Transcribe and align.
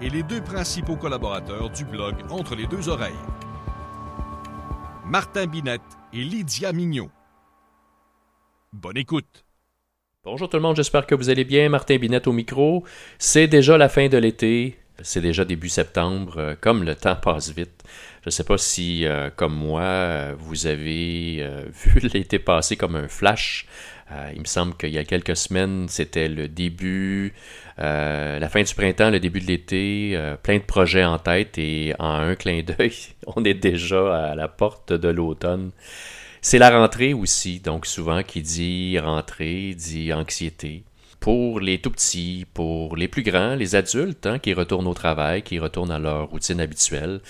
et 0.00 0.10
les 0.10 0.22
deux 0.22 0.42
principaux 0.42 0.96
collaborateurs 0.96 1.70
du 1.70 1.84
blog 1.84 2.14
Entre 2.30 2.54
les 2.54 2.66
deux 2.66 2.88
oreilles. 2.88 3.14
Martin 5.04 5.46
Binette 5.46 5.80
et 6.12 6.22
Lydia 6.22 6.72
Mignot. 6.72 7.10
Bonne 8.72 8.96
écoute. 8.98 9.44
Bonjour 10.24 10.48
tout 10.48 10.56
le 10.56 10.62
monde, 10.62 10.76
j'espère 10.76 11.06
que 11.06 11.14
vous 11.14 11.30
allez 11.30 11.44
bien. 11.44 11.68
Martin 11.68 11.96
Binette 11.98 12.26
au 12.26 12.32
micro. 12.32 12.84
C'est 13.18 13.46
déjà 13.46 13.78
la 13.78 13.88
fin 13.88 14.08
de 14.08 14.18
l'été. 14.18 14.78
C'est 15.02 15.20
déjà 15.20 15.44
début 15.44 15.68
septembre. 15.68 16.34
Euh, 16.38 16.54
comme 16.60 16.82
le 16.82 16.94
temps 16.94 17.16
passe 17.16 17.50
vite. 17.50 17.84
Je 18.22 18.28
ne 18.28 18.30
sais 18.32 18.44
pas 18.44 18.58
si, 18.58 19.06
euh, 19.06 19.30
comme 19.30 19.54
moi, 19.54 20.32
vous 20.38 20.66
avez 20.66 21.38
euh, 21.40 21.64
vu 21.72 22.00
l'été 22.08 22.38
passer 22.38 22.76
comme 22.76 22.96
un 22.96 23.08
flash. 23.08 23.66
Il 24.34 24.40
me 24.40 24.46
semble 24.46 24.76
qu'il 24.76 24.90
y 24.90 24.98
a 24.98 25.04
quelques 25.04 25.36
semaines, 25.36 25.86
c'était 25.88 26.28
le 26.28 26.48
début, 26.48 27.34
la 27.78 28.48
fin 28.48 28.62
du 28.62 28.74
printemps, 28.74 29.10
le 29.10 29.20
début 29.20 29.40
de 29.40 29.46
l'été, 29.46 30.36
plein 30.42 30.58
de 30.58 30.62
projets 30.62 31.04
en 31.04 31.18
tête 31.18 31.58
et 31.58 31.94
en 31.98 32.12
un 32.12 32.34
clin 32.34 32.62
d'œil, 32.62 32.92
on 33.26 33.44
est 33.44 33.54
déjà 33.54 34.30
à 34.30 34.34
la 34.34 34.48
porte 34.48 34.92
de 34.92 35.08
l'automne. 35.08 35.72
C'est 36.48 36.58
la 36.58 36.70
rentrée 36.70 37.12
aussi, 37.12 37.58
donc 37.58 37.86
souvent 37.86 38.22
qui 38.22 38.40
dit 38.40 39.00
rentrée, 39.00 39.74
dit 39.76 40.12
anxiété. 40.12 40.84
Pour 41.18 41.58
les 41.58 41.80
tout 41.80 41.90
petits, 41.90 42.46
pour 42.54 42.94
les 42.94 43.08
plus 43.08 43.24
grands, 43.24 43.56
les 43.56 43.74
adultes 43.74 44.26
hein, 44.26 44.38
qui 44.38 44.54
retournent 44.54 44.86
au 44.86 44.94
travail, 44.94 45.42
qui 45.42 45.58
retournent 45.58 45.90
à 45.90 45.98
leur 45.98 46.28
routine 46.28 46.60
habituelle. 46.60 47.20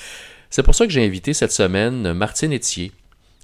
C'est 0.50 0.62
pour 0.62 0.74
ça 0.74 0.86
que 0.86 0.92
j'ai 0.92 1.02
invité 1.02 1.32
cette 1.32 1.52
semaine 1.52 2.12
Martine 2.12 2.52
Etier. 2.52 2.92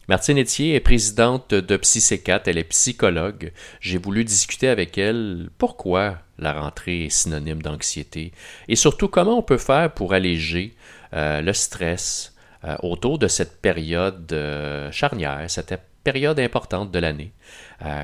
Martine 0.08 0.38
Etier 0.38 0.74
est 0.74 0.80
présidente 0.80 1.54
de 1.54 1.76
PsyC4, 1.76 2.42
elle 2.46 2.58
est 2.58 2.64
psychologue. 2.64 3.52
J'ai 3.80 3.98
voulu 3.98 4.24
discuter 4.24 4.68
avec 4.68 4.98
elle 4.98 5.48
pourquoi 5.58 6.18
la 6.38 6.52
rentrée 6.52 7.04
est 7.04 7.10
synonyme 7.10 7.62
d'anxiété 7.62 8.32
et 8.66 8.74
surtout 8.74 9.06
comment 9.06 9.38
on 9.38 9.42
peut 9.42 9.58
faire 9.58 9.92
pour 9.92 10.12
alléger 10.12 10.74
euh, 11.14 11.40
le 11.40 11.52
stress, 11.52 12.34
euh, 12.64 12.76
autour 12.82 13.18
de 13.18 13.28
cette 13.28 13.60
période 13.60 14.32
euh, 14.32 14.90
charnière, 14.90 15.44
cette 15.48 15.78
période 16.02 16.40
importante 16.40 16.90
de 16.90 16.98
l'année. 16.98 17.32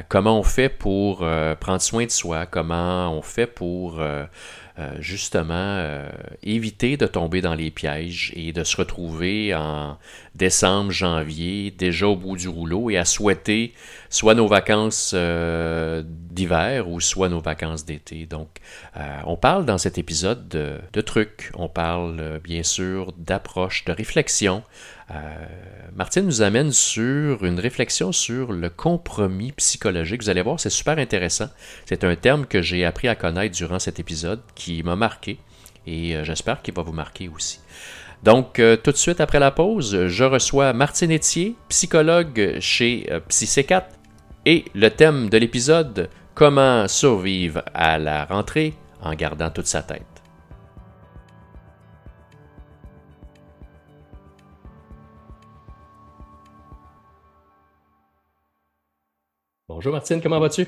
Comment 0.09 0.39
on 0.39 0.45
fait 0.45 0.69
pour 0.69 1.27
prendre 1.61 1.81
soin 1.81 2.05
de 2.05 2.11
soi, 2.11 2.47
comment 2.47 3.13
on 3.17 3.23
fait 3.23 3.47
pour 3.47 4.01
justement 4.99 6.05
éviter 6.45 6.97
de 6.97 7.07
tomber 7.07 7.41
dans 7.41 7.55
les 7.55 7.73
pièges 7.73 8.33
et 8.37 8.53
de 8.53 8.63
se 8.63 8.77
retrouver 8.77 9.53
en 9.55 9.99
décembre, 10.39 10.91
janvier, 10.91 11.71
déjà 11.71 12.09
au 12.09 12.17
bout 12.17 12.37
du 12.37 12.49
rouleau 12.49 12.89
et 12.91 12.97
à 12.97 13.05
souhaiter 13.05 13.75
soit 14.09 14.35
nos 14.35 14.47
vacances 14.47 15.13
euh, 15.15 16.03
d'hiver 16.07 16.89
ou 16.89 17.01
soit 17.01 17.29
nos 17.29 17.41
vacances 17.41 17.85
d'été. 17.85 18.25
Donc, 18.25 18.49
on 19.27 19.37
parle 19.37 19.67
dans 19.67 19.79
cet 19.79 19.99
épisode 19.99 20.49
de, 20.49 21.01
trucs, 21.01 21.51
on 21.55 21.69
parle 21.69 22.41
bien 22.43 22.63
sûr 22.63 23.13
d'approche, 23.19 23.85
de 23.85 23.93
réflexion, 23.93 24.63
euh, 25.11 25.47
Martine 25.95 26.27
nous 26.27 26.43
amène 26.43 26.71
sur 26.71 27.45
une 27.45 27.59
réflexion 27.59 28.13
sur 28.13 28.53
le 28.53 28.69
compromis 28.69 29.53
psychologique. 29.53 30.23
Vous 30.23 30.29
allez 30.29 30.43
voir, 30.43 30.61
c'est 30.61 30.71
super 30.71 30.99
intéressant. 30.99 31.49
C'est 31.87 32.05
un 32.05 32.15
terme 32.15 32.47
que 32.47 32.61
j'ai 32.61 32.85
appris 32.85 33.09
à 33.09 33.15
connaître 33.15 33.57
durant 33.57 33.79
cet 33.79 33.99
épisode 33.99 34.41
qui 34.55 34.83
m'a 34.83 34.97
marqué 34.97 35.39
et 35.87 36.15
euh, 36.15 36.25
j'espère 36.25 36.61
qu'il 36.61 36.75
va 36.75 36.83
vous 36.83 36.93
marquer 36.93 37.29
aussi. 37.29 37.61
Donc, 38.23 38.59
euh, 38.59 38.77
tout 38.77 38.91
de 38.91 38.97
suite 38.97 39.21
après 39.21 39.39
la 39.39 39.51
pause, 39.51 40.07
je 40.07 40.25
reçois 40.25 40.73
Martine 40.73 41.13
Etier, 41.13 41.55
psychologue 41.69 42.57
chez 42.61 43.07
PsyC4, 43.29 43.85
et 44.47 44.65
le 44.75 44.91
thème 44.91 45.29
de 45.29 45.39
l'épisode 45.39 46.11
Comment 46.35 46.87
survivre 46.87 47.65
à 47.75 47.99
la 47.99 48.25
rentrée 48.25 48.75
en 49.03 49.13
gardant 49.15 49.51
toute 49.51 49.67
sa 49.67 49.83
tête. 49.83 50.07
Bonjour 59.69 59.93
Martine, 59.93 60.23
comment 60.23 60.41
vas-tu? 60.41 60.67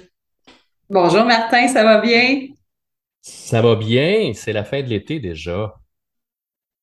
Bonjour 0.89 1.25
Martin, 1.25 1.69
ça 1.69 1.85
va 1.85 1.99
bien? 2.01 2.49
Ça 3.21 3.63
va 3.63 3.77
bien, 3.77 4.33
c'est 4.35 4.53
la 4.53 4.65
fin 4.65 4.83
de 4.83 4.89
l'été 4.89 5.21
déjà. 5.21 5.80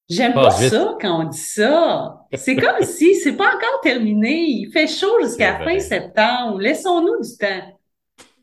J'aime 0.09 0.33
pas 0.33 0.51
ça 0.51 0.95
quand 1.01 1.21
on 1.21 1.23
dit 1.25 1.37
ça. 1.37 2.25
C'est 2.33 2.55
comme 2.55 2.81
si 2.83 3.15
c'est 3.15 3.35
pas 3.35 3.47
encore 3.47 3.81
terminé. 3.83 4.45
Il 4.47 4.71
fait 4.71 4.87
chaud 4.87 5.19
jusqu'à 5.21 5.59
fin 5.59 5.79
septembre. 5.79 6.59
Laissons-nous 6.59 7.21
du 7.21 7.37
temps. 7.37 7.77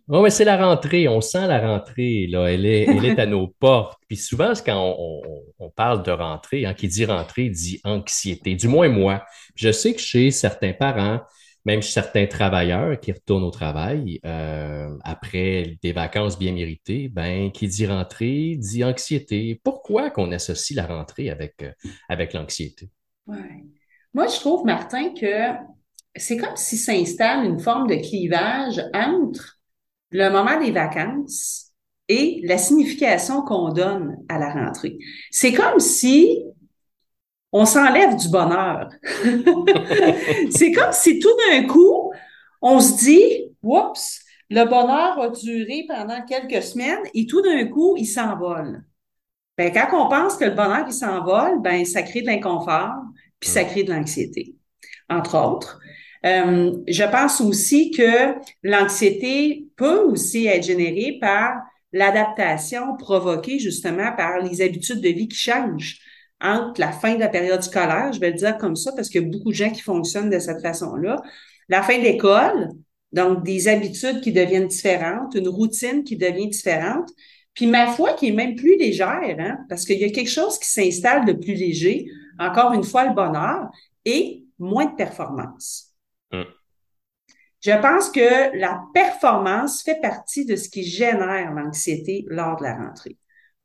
Oui, 0.06 0.20
mais 0.22 0.30
c'est 0.30 0.44
la 0.44 0.58
rentrée. 0.58 1.08
On 1.08 1.22
sent 1.22 1.46
la 1.46 1.66
rentrée. 1.66 2.26
Là. 2.28 2.52
Elle, 2.52 2.66
est, 2.66 2.82
elle 2.82 3.04
est 3.06 3.18
à 3.18 3.24
nos 3.24 3.46
portes. 3.60 3.98
Puis 4.06 4.18
souvent, 4.18 4.52
quand 4.64 4.94
on, 5.58 5.70
parle 5.70 6.02
de 6.02 6.10
rentrée, 6.12 6.66
hein, 6.66 6.74
qui 6.74 6.86
dit 6.86 7.06
rentrée 7.06 7.48
dit 7.48 7.80
anxiété. 7.84 8.54
Du 8.54 8.68
moins 8.68 8.88
moi. 8.88 9.24
Je 9.54 9.72
sais 9.72 9.94
que 9.94 10.00
chez 10.00 10.30
certains 10.30 10.74
parents, 10.74 11.20
même 11.64 11.82
certains 11.82 12.26
travailleurs 12.26 12.98
qui 13.00 13.12
retournent 13.12 13.44
au 13.44 13.50
travail 13.50 14.20
euh, 14.24 14.90
après 15.02 15.78
des 15.82 15.92
vacances 15.92 16.38
bien 16.38 16.52
méritées, 16.52 17.08
ben, 17.08 17.50
qui 17.52 17.68
dit 17.68 17.86
rentrée 17.86 18.56
dit 18.58 18.84
anxiété. 18.84 19.60
Pourquoi 19.62 20.10
qu'on 20.10 20.30
associe 20.32 20.76
la 20.76 20.86
rentrée 20.86 21.30
avec, 21.30 21.54
euh, 21.62 21.72
avec 22.08 22.32
l'anxiété? 22.32 22.90
Ouais. 23.26 23.64
Moi, 24.12 24.26
je 24.26 24.36
trouve, 24.36 24.64
Martin, 24.64 25.12
que 25.14 25.52
c'est 26.14 26.36
comme 26.36 26.56
si 26.56 26.76
s'installe 26.76 27.44
une 27.44 27.58
forme 27.58 27.88
de 27.88 27.96
clivage 27.96 28.80
entre 28.92 29.58
le 30.10 30.30
moment 30.30 30.60
des 30.60 30.70
vacances 30.70 31.72
et 32.08 32.40
la 32.44 32.58
signification 32.58 33.42
qu'on 33.42 33.70
donne 33.70 34.18
à 34.28 34.38
la 34.38 34.52
rentrée. 34.52 34.98
C'est 35.30 35.52
comme 35.52 35.80
si 35.80 36.44
on 37.54 37.64
s'enlève 37.64 38.16
du 38.16 38.28
bonheur. 38.28 38.88
c'est 40.50 40.72
comme 40.72 40.92
si 40.92 41.20
tout 41.20 41.30
d'un 41.48 41.62
coup, 41.68 42.12
on 42.60 42.80
se 42.80 42.96
dit, 42.96 43.44
oups, 43.62 44.20
le 44.50 44.64
bonheur 44.64 45.20
a 45.20 45.28
duré 45.28 45.84
pendant 45.86 46.20
quelques 46.22 46.64
semaines 46.64 46.98
et 47.14 47.26
tout 47.26 47.42
d'un 47.42 47.64
coup, 47.66 47.94
il 47.96 48.06
s'envole. 48.06 48.82
Ben, 49.56 49.72
quand 49.72 49.86
on 49.92 50.08
pense 50.08 50.36
que 50.36 50.46
le 50.46 50.50
bonheur 50.50 50.84
il 50.88 50.92
s'envole, 50.92 51.62
ben, 51.62 51.84
ça 51.84 52.02
crée 52.02 52.22
de 52.22 52.26
l'inconfort, 52.26 53.04
puis 53.38 53.48
ça 53.48 53.62
crée 53.62 53.84
de 53.84 53.92
l'anxiété, 53.92 54.56
entre 55.08 55.38
autres. 55.38 55.78
Euh, 56.26 56.72
je 56.88 57.04
pense 57.04 57.40
aussi 57.40 57.92
que 57.92 58.34
l'anxiété 58.64 59.68
peut 59.76 60.00
aussi 60.00 60.46
être 60.46 60.64
générée 60.64 61.18
par 61.20 61.54
l'adaptation 61.92 62.96
provoquée 62.96 63.60
justement 63.60 64.10
par 64.16 64.40
les 64.40 64.60
habitudes 64.60 65.00
de 65.00 65.10
vie 65.10 65.28
qui 65.28 65.38
changent 65.38 66.00
entre 66.44 66.78
la 66.80 66.92
fin 66.92 67.14
de 67.14 67.20
la 67.20 67.28
période 67.28 67.62
scolaire, 67.62 68.12
je 68.12 68.20
vais 68.20 68.30
le 68.30 68.36
dire 68.36 68.58
comme 68.58 68.76
ça 68.76 68.92
parce 68.92 69.08
qu'il 69.08 69.22
y 69.22 69.24
a 69.24 69.28
beaucoup 69.28 69.48
de 69.48 69.56
gens 69.56 69.70
qui 69.70 69.80
fonctionnent 69.80 70.30
de 70.30 70.38
cette 70.38 70.60
façon-là, 70.60 71.22
la 71.68 71.82
fin 71.82 71.98
de 71.98 72.02
l'école, 72.02 72.68
donc 73.12 73.42
des 73.44 73.66
habitudes 73.66 74.20
qui 74.20 74.32
deviennent 74.32 74.68
différentes, 74.68 75.34
une 75.34 75.48
routine 75.48 76.04
qui 76.04 76.16
devient 76.16 76.48
différente, 76.48 77.08
puis 77.54 77.66
ma 77.66 77.86
foi 77.86 78.12
qui 78.12 78.28
est 78.28 78.32
même 78.32 78.56
plus 78.56 78.76
légère, 78.76 79.36
hein, 79.38 79.58
parce 79.68 79.86
qu'il 79.86 79.98
y 79.98 80.04
a 80.04 80.10
quelque 80.10 80.30
chose 80.30 80.58
qui 80.58 80.68
s'installe 80.68 81.24
de 81.24 81.32
plus 81.32 81.54
léger, 81.54 82.06
encore 82.38 82.72
une 82.74 82.84
fois 82.84 83.06
le 83.06 83.14
bonheur, 83.14 83.70
et 84.04 84.44
moins 84.58 84.86
de 84.86 84.96
performance. 84.96 85.94
Mm. 86.30 86.42
Je 87.60 87.80
pense 87.80 88.10
que 88.10 88.58
la 88.58 88.82
performance 88.92 89.82
fait 89.82 89.98
partie 90.02 90.44
de 90.44 90.56
ce 90.56 90.68
qui 90.68 90.84
génère 90.84 91.52
l'anxiété 91.52 92.26
lors 92.28 92.56
de 92.56 92.64
la 92.64 92.76
rentrée. 92.76 93.16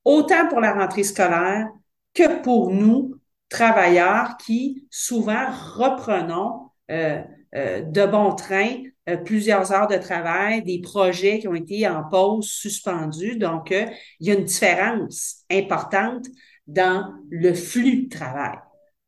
Autant 0.06 0.48
pour 0.48 0.62
la 0.62 0.74
rentrée 0.74 1.04
scolaire 1.04 1.68
que 2.14 2.42
pour 2.42 2.72
nous, 2.72 3.20
travailleurs 3.50 4.38
qui 4.38 4.88
souvent 4.90 5.48
reprenons 5.76 6.70
euh, 6.92 7.22
euh, 7.56 7.82
de 7.82 8.06
bon 8.06 8.36
train 8.36 8.84
euh, 9.10 9.18
plusieurs 9.18 9.72
heures 9.72 9.88
de 9.88 9.98
travail, 9.98 10.64
des 10.64 10.82
projets 10.82 11.40
qui 11.40 11.48
ont 11.48 11.56
été 11.56 11.88
en 11.88 12.04
pause, 12.04 12.48
suspendus. 12.48 13.38
Donc, 13.38 13.72
il 13.72 14.28
y 14.28 14.32
a 14.32 14.36
une 14.36 14.46
différence 14.46 15.38
importante 15.52 16.26
dans 16.68 17.12
le 17.30 17.54
flux 17.54 18.04
de 18.04 18.10
travail, 18.10 18.58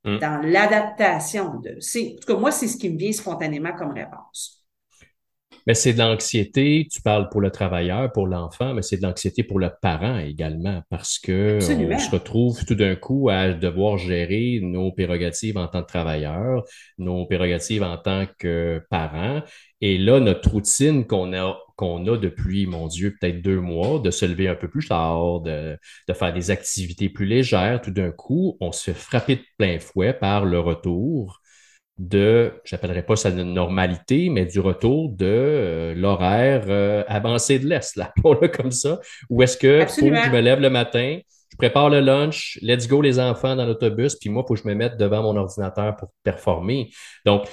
mm. 0.05 0.17
dans 0.17 0.41
l'adaptation 0.43 1.59
de. 1.59 1.77
En 1.77 2.15
tout 2.19 2.27
cas, 2.27 2.39
moi, 2.39 2.51
c'est 2.51 2.67
ce 2.67 2.77
qui 2.77 2.89
me 2.89 2.97
vient 2.97 3.11
spontanément 3.11 3.73
comme 3.73 3.91
réponse. 3.91 4.60
Mais 5.67 5.73
c'est 5.73 5.93
de 5.93 5.99
l'anxiété, 5.99 6.87
tu 6.91 7.01
parles 7.01 7.29
pour 7.29 7.41
le 7.41 7.51
travailleur, 7.51 8.11
pour 8.11 8.27
l'enfant, 8.27 8.73
mais 8.73 8.81
c'est 8.81 8.97
de 8.97 9.03
l'anxiété 9.03 9.43
pour 9.43 9.59
le 9.59 9.69
parent 9.81 10.17
également, 10.17 10.81
parce 10.89 11.19
que 11.19 11.59
on 11.61 11.99
se 11.99 12.09
retrouve 12.11 12.65
tout 12.65 12.75
d'un 12.75 12.95
coup 12.95 13.29
à 13.29 13.53
devoir 13.53 13.97
gérer 13.97 14.59
nos 14.61 14.91
prérogatives 14.91 15.57
en 15.57 15.67
tant 15.67 15.81
que 15.83 15.87
travailleur, 15.87 16.63
nos 16.97 17.25
prérogatives 17.25 17.83
en 17.83 17.97
tant 17.97 18.25
que 18.37 18.81
parent. 18.89 19.41
Et 19.81 19.97
là, 19.97 20.19
notre 20.19 20.51
routine 20.51 21.05
qu'on 21.05 21.33
a, 21.33 21.57
qu'on 21.75 22.05
a 22.07 22.17
depuis, 22.17 22.67
mon 22.67 22.87
Dieu, 22.87 23.15
peut-être 23.19 23.41
deux 23.41 23.59
mois, 23.59 23.99
de 23.99 24.11
se 24.11 24.25
lever 24.25 24.47
un 24.47 24.55
peu 24.55 24.69
plus 24.69 24.87
tard, 24.87 25.41
de, 25.41 25.77
de 26.07 26.13
faire 26.13 26.33
des 26.33 26.51
activités 26.51 27.09
plus 27.09 27.25
légères, 27.25 27.81
tout 27.81 27.91
d'un 27.91 28.11
coup, 28.11 28.57
on 28.59 28.71
se 28.71 28.91
fait 28.91 28.97
frapper 28.97 29.37
de 29.37 29.43
plein 29.57 29.79
fouet 29.79 30.13
par 30.13 30.45
le 30.45 30.59
retour 30.59 31.41
de, 32.01 32.53
j'appellerai 32.65 33.03
pas 33.03 33.15
ça 33.15 33.31
de 33.31 33.43
normalité, 33.43 34.29
mais 34.29 34.45
du 34.45 34.59
retour 34.59 35.09
de 35.09 35.25
euh, 35.25 35.93
l'horaire 35.93 36.65
euh, 36.67 37.03
avancé 37.07 37.59
de 37.59 37.67
l'Est, 37.67 37.95
là, 37.95 38.11
pour 38.21 38.39
le 38.41 38.47
comme 38.47 38.71
ça, 38.71 38.99
Ou 39.29 39.43
est-ce 39.43 39.57
que 39.57 39.85
faut 39.85 40.09
que 40.09 40.15
je 40.15 40.29
me 40.31 40.41
lève 40.41 40.59
le 40.59 40.69
matin, 40.69 41.19
je 41.51 41.57
prépare 41.57 41.89
le 41.89 41.99
lunch, 41.99 42.57
let's 42.61 42.87
go 42.87 43.01
les 43.01 43.19
enfants 43.19 43.55
dans 43.55 43.65
l'autobus, 43.65 44.15
puis 44.15 44.29
moi, 44.29 44.43
il 44.43 44.47
faut 44.47 44.55
que 44.55 44.61
je 44.61 44.67
me 44.67 44.73
mette 44.73 44.97
devant 44.97 45.21
mon 45.21 45.35
ordinateur 45.35 45.95
pour 45.95 46.09
performer. 46.23 46.89
Donc, 47.25 47.43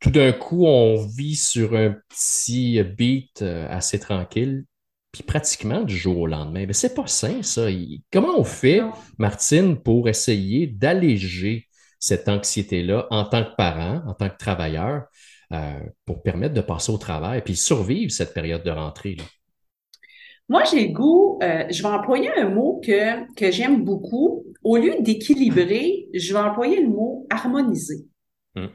tout 0.00 0.10
d'un 0.10 0.32
coup, 0.32 0.64
on 0.66 0.96
vit 1.06 1.36
sur 1.36 1.74
un 1.74 1.94
petit 2.08 2.82
beat 2.82 3.42
euh, 3.42 3.66
assez 3.68 3.98
tranquille, 3.98 4.64
puis 5.12 5.22
pratiquement 5.22 5.82
du 5.82 5.96
jour 5.96 6.18
au 6.18 6.26
lendemain. 6.26 6.64
Mais 6.66 6.72
c'est 6.72 6.94
pas 6.94 7.06
sain, 7.06 7.42
ça. 7.42 7.66
Comment 8.12 8.38
on 8.38 8.44
fait, 8.44 8.80
Martine, 9.18 9.76
pour 9.76 10.08
essayer 10.08 10.66
d'alléger 10.66 11.67
cette 11.98 12.28
anxiété-là 12.28 13.06
en 13.10 13.24
tant 13.24 13.44
que 13.44 13.54
parent, 13.56 14.02
en 14.06 14.14
tant 14.14 14.28
que 14.28 14.36
travailleur, 14.36 15.06
euh, 15.52 15.80
pour 16.04 16.22
permettre 16.22 16.54
de 16.54 16.60
passer 16.60 16.92
au 16.92 16.98
travail 16.98 17.38
et 17.38 17.42
puis 17.42 17.56
survivre 17.56 18.12
cette 18.12 18.34
période 18.34 18.62
de 18.62 18.70
rentrée. 18.70 19.14
Là? 19.14 19.24
Moi, 20.50 20.62
j'ai 20.64 20.88
le 20.88 20.92
goût, 20.92 21.38
euh, 21.42 21.64
je 21.70 21.82
vais 21.82 21.88
employer 21.88 22.30
un 22.36 22.48
mot 22.48 22.80
que, 22.84 23.32
que 23.34 23.50
j'aime 23.50 23.84
beaucoup. 23.84 24.44
Au 24.62 24.76
lieu 24.76 24.94
d'équilibrer, 25.00 26.08
je 26.14 26.32
vais 26.32 26.38
employer 26.38 26.82
le 26.82 26.88
mot 26.88 27.26
harmoniser. 27.30 28.06
Hum. 28.56 28.70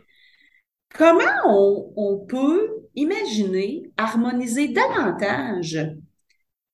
Comment 0.96 1.24
on, 1.48 1.94
on 1.96 2.26
peut 2.26 2.84
imaginer 2.96 3.92
harmoniser 3.98 4.68
davantage 4.70 5.80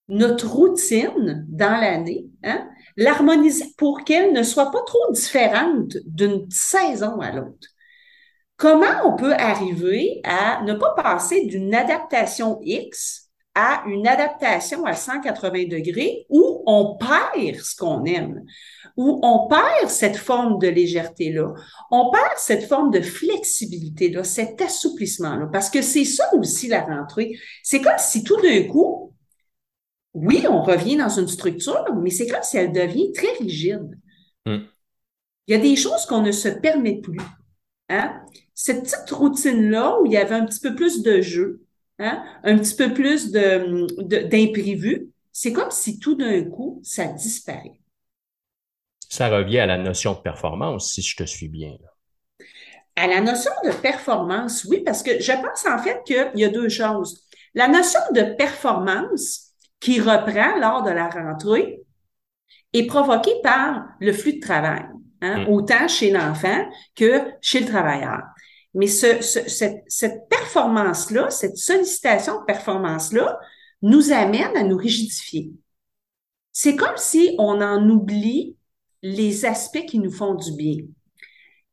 notre 0.09 0.49
routine 0.49 1.45
dans 1.47 1.79
l'année, 1.79 2.25
hein, 2.43 2.67
l'harmoniser 2.99 3.73
pour 3.77 4.03
qu'elle 4.03 4.33
ne 4.33 4.43
soit 4.43 4.71
pas 4.71 4.83
trop 4.85 5.11
différente 5.11 5.95
d'une 6.05 6.45
saison 6.51 7.21
à 7.21 7.31
l'autre. 7.31 7.69
Comment 8.57 9.05
on 9.05 9.15
peut 9.15 9.33
arriver 9.33 10.19
à 10.25 10.61
ne 10.63 10.73
pas 10.73 10.93
passer 10.95 11.45
d'une 11.45 11.73
adaptation 11.73 12.59
X 12.61 13.29
à 13.55 13.83
une 13.87 14.05
adaptation 14.05 14.85
à 14.85 14.93
180 14.93 15.69
degrés 15.69 16.25
où 16.29 16.61
on 16.65 16.97
perd 16.97 17.55
ce 17.55 17.73
qu'on 17.75 18.03
aime, 18.03 18.43
où 18.97 19.19
on 19.23 19.47
perd 19.47 19.89
cette 19.89 20.17
forme 20.17 20.59
de 20.59 20.67
légèreté-là, 20.67 21.53
on 21.91 22.11
perd 22.11 22.37
cette 22.37 22.67
forme 22.67 22.91
de 22.91 23.01
flexibilité-là, 23.01 24.25
cet 24.25 24.61
assouplissement-là, 24.61 25.47
parce 25.51 25.69
que 25.69 25.81
c'est 25.81 26.05
ça 26.05 26.25
aussi 26.33 26.67
la 26.67 26.81
rentrée. 26.81 27.31
C'est 27.63 27.79
comme 27.79 27.93
si 27.97 28.25
tout 28.25 28.39
d'un 28.41 28.63
coup, 28.63 29.08
oui, 30.13 30.45
on 30.49 30.61
revient 30.61 30.97
dans 30.97 31.09
une 31.09 31.27
structure, 31.27 31.85
mais 31.95 32.09
c'est 32.09 32.27
comme 32.27 32.43
si 32.43 32.57
elle 32.57 32.71
devient 32.71 33.11
très 33.13 33.31
rigide. 33.39 33.97
Hmm. 34.45 34.59
Il 35.47 35.53
y 35.53 35.55
a 35.55 35.61
des 35.61 35.75
choses 35.75 36.05
qu'on 36.05 36.21
ne 36.21 36.31
se 36.31 36.49
permet 36.49 36.99
plus. 36.99 37.21
Hein? 37.89 38.21
Cette 38.53 38.83
petite 38.83 39.09
routine-là 39.09 39.99
où 39.99 40.05
il 40.05 40.11
y 40.11 40.17
avait 40.17 40.35
un 40.35 40.45
petit 40.45 40.59
peu 40.59 40.75
plus 40.75 41.01
de 41.01 41.21
jeu, 41.21 41.63
hein? 41.97 42.23
un 42.43 42.57
petit 42.57 42.75
peu 42.75 42.93
plus 42.93 43.31
d'imprévu, 43.31 44.97
de, 44.97 45.09
c'est 45.31 45.53
comme 45.53 45.71
si 45.71 45.99
tout 45.99 46.15
d'un 46.15 46.43
coup, 46.43 46.81
ça 46.83 47.05
disparaît. 47.05 47.79
Ça 49.09 49.29
revient 49.29 49.59
à 49.59 49.65
la 49.65 49.77
notion 49.77 50.13
de 50.13 50.19
performance, 50.19 50.93
si 50.93 51.01
je 51.01 51.15
te 51.15 51.23
suis 51.23 51.47
bien. 51.47 51.77
À 52.95 53.07
la 53.07 53.21
notion 53.21 53.51
de 53.63 53.71
performance, 53.71 54.65
oui, 54.65 54.81
parce 54.85 55.01
que 55.01 55.19
je 55.19 55.31
pense 55.31 55.65
en 55.65 55.79
fait 55.79 56.03
qu'il 56.05 56.31
y 56.35 56.43
a 56.43 56.49
deux 56.49 56.69
choses. 56.69 57.23
La 57.55 57.67
notion 57.67 58.01
de 58.13 58.35
performance, 58.35 59.48
qui 59.79 59.99
reprend 59.99 60.57
lors 60.59 60.83
de 60.83 60.91
la 60.91 61.09
rentrée 61.09 61.81
est 62.73 62.85
provoqué 62.85 63.31
par 63.43 63.85
le 63.99 64.13
flux 64.13 64.33
de 64.33 64.39
travail, 64.39 64.85
hein, 65.21 65.45
mm. 65.45 65.49
autant 65.49 65.87
chez 65.87 66.11
l'enfant 66.11 66.65
que 66.95 67.21
chez 67.41 67.61
le 67.61 67.67
travailleur. 67.67 68.21
Mais 68.73 68.87
ce, 68.87 69.21
cette, 69.21 69.83
cette 69.87 70.29
performance-là, 70.29 71.29
cette 71.29 71.57
sollicitation 71.57 72.41
de 72.41 72.45
performance-là, 72.45 73.39
nous 73.81 74.11
amène 74.11 74.55
à 74.55 74.63
nous 74.63 74.77
rigidifier. 74.77 75.51
C'est 76.51 76.75
comme 76.75 76.97
si 76.97 77.35
on 77.39 77.61
en 77.61 77.87
oublie 77.89 78.57
les 79.01 79.45
aspects 79.45 79.85
qui 79.85 79.99
nous 79.99 80.11
font 80.11 80.35
du 80.35 80.51
bien. 80.51 80.85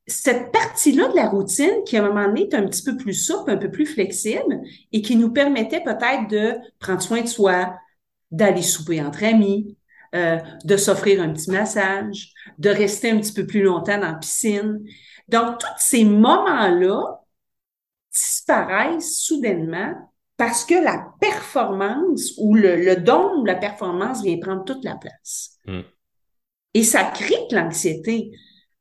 Cette 0.06 0.52
partie-là 0.52 1.08
de 1.08 1.16
la 1.16 1.28
routine 1.28 1.82
qui, 1.84 1.96
à 1.96 2.04
un 2.04 2.08
moment 2.08 2.28
donné, 2.28 2.42
est 2.42 2.54
un 2.54 2.66
petit 2.66 2.84
peu 2.84 2.96
plus 2.96 3.14
souple, 3.14 3.50
un 3.50 3.56
peu 3.56 3.70
plus 3.70 3.86
flexible 3.86 4.60
et 4.92 5.02
qui 5.02 5.16
nous 5.16 5.32
permettait 5.32 5.82
peut-être 5.82 6.28
de 6.30 6.54
prendre 6.78 7.02
soin 7.02 7.22
de 7.22 7.26
soi, 7.26 7.74
d'aller 8.30 8.62
souper 8.62 9.00
entre 9.02 9.24
amis, 9.24 9.76
euh, 10.14 10.38
de 10.64 10.76
s'offrir 10.76 11.20
un 11.20 11.32
petit 11.32 11.50
massage, 11.50 12.32
de 12.58 12.70
rester 12.70 13.10
un 13.10 13.18
petit 13.18 13.32
peu 13.32 13.46
plus 13.46 13.62
longtemps 13.62 13.98
dans 13.98 14.12
la 14.12 14.14
piscine. 14.14 14.80
Donc, 15.28 15.58
tous 15.58 15.66
ces 15.78 16.04
moments-là 16.04 17.20
disparaissent 18.12 19.18
soudainement 19.20 19.92
parce 20.36 20.64
que 20.64 20.74
la 20.74 21.12
performance 21.20 22.34
ou 22.38 22.54
le, 22.54 22.76
le 22.76 22.96
don 22.96 23.42
de 23.42 23.46
la 23.46 23.56
performance 23.56 24.22
vient 24.22 24.38
prendre 24.38 24.64
toute 24.64 24.84
la 24.84 24.96
place. 24.96 25.58
Hmm. 25.66 25.82
Et 26.74 26.82
ça 26.82 27.04
crée 27.04 27.46
de 27.50 27.56
l'anxiété, 27.56 28.32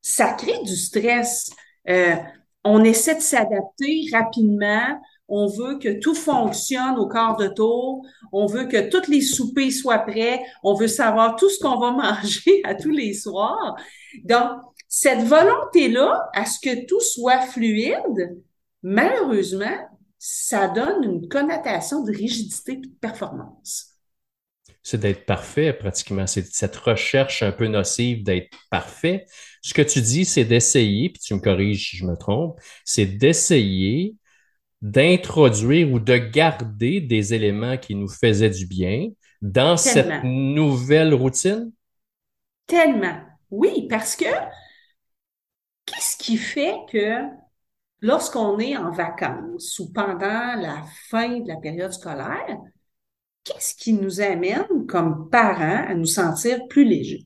ça 0.02 0.34
crée 0.34 0.62
du 0.64 0.76
stress. 0.76 1.50
Euh, 1.88 2.16
on 2.64 2.84
essaie 2.84 3.16
de 3.16 3.22
s'adapter 3.22 4.06
rapidement 4.12 5.02
on 5.28 5.48
veut 5.48 5.80
que 5.80 6.00
tout 6.00 6.14
fonctionne 6.14 6.98
au 6.98 7.08
quart 7.08 7.36
de 7.38 7.48
tour. 7.48 8.06
On 8.32 8.46
veut 8.46 8.66
que 8.66 8.90
tous 8.90 9.10
les 9.10 9.22
soupers 9.22 9.72
soient 9.72 10.00
prêts. 10.00 10.42
On 10.64 10.76
veut 10.76 10.88
savoir 10.88 11.36
tout 11.36 11.50
ce 11.50 11.60
qu'on 11.60 11.80
va 11.80 11.92
manger 12.24 12.62
à 12.64 12.76
tous 12.76 12.92
les 12.92 13.14
soirs. 13.14 13.76
Donc, 14.24 14.62
cette 14.88 15.24
volonté-là 15.24 16.30
à 16.34 16.46
ce 16.46 16.60
que 16.60 16.86
tout 16.86 17.02
soit 17.02 17.42
fluide, 17.42 18.38
malheureusement, 18.84 19.90
ça 20.20 20.68
donne 20.68 21.04
une 21.04 21.28
connotation 21.28 22.04
de 22.04 22.12
rigidité 22.12 22.74
et 22.74 22.78
de 22.78 22.88
performance. 23.02 23.92
C'est 24.84 25.00
d'être 25.00 25.26
parfait, 25.26 25.74
pratiquement. 25.74 26.28
C'est 26.28 26.46
cette 26.46 26.76
recherche 26.76 27.42
un 27.42 27.52
peu 27.52 27.66
nocive 27.66 28.24
d'être 28.24 28.56
parfait. 28.70 29.26
Ce 29.64 29.74
que 29.74 29.82
tu 29.82 30.00
dis, 30.00 30.26
c'est 30.26 30.46
d'essayer, 30.46 31.10
puis 31.10 31.20
tu 31.20 31.34
me 31.34 31.40
corriges 31.40 31.90
si 31.90 31.98
je 31.98 32.06
me 32.06 32.16
trompe, 32.16 32.60
c'est 32.84 33.08
d'essayer 33.08 34.16
d'introduire 34.86 35.92
ou 35.92 36.00
de 36.00 36.16
garder 36.16 37.02
des 37.02 37.34
éléments 37.34 37.76
qui 37.76 37.96
nous 37.96 38.08
faisaient 38.08 38.52
du 38.52 38.68
bien 38.68 39.10
dans 39.42 39.78
cette 39.78 40.24
nouvelle 40.24 41.16
routine? 41.16 41.72
Tellement. 42.68 43.20
Oui, 43.50 43.88
parce 43.90 44.16
que 44.16 44.30
qu'est-ce 45.88 46.16
qui 46.18 46.38
fait 46.38 46.76
que 46.92 47.18
lorsqu'on 48.02 48.60
est 48.60 48.78
en 48.78 48.92
vacances 48.92 49.80
ou 49.80 49.92
pendant 49.92 50.54
la 50.56 50.84
fin 51.10 51.40
de 51.40 51.48
la 51.48 51.58
période 51.58 51.92
scolaire, 51.92 52.60
qu'est-ce 53.44 53.74
qui 53.74 53.94
nous 53.94 54.22
amène 54.22 54.86
comme 54.88 55.32
parents 55.32 55.86
à 55.88 55.96
nous 55.96 56.06
sentir 56.06 56.60
plus 56.68 56.86
légers? 56.86 57.26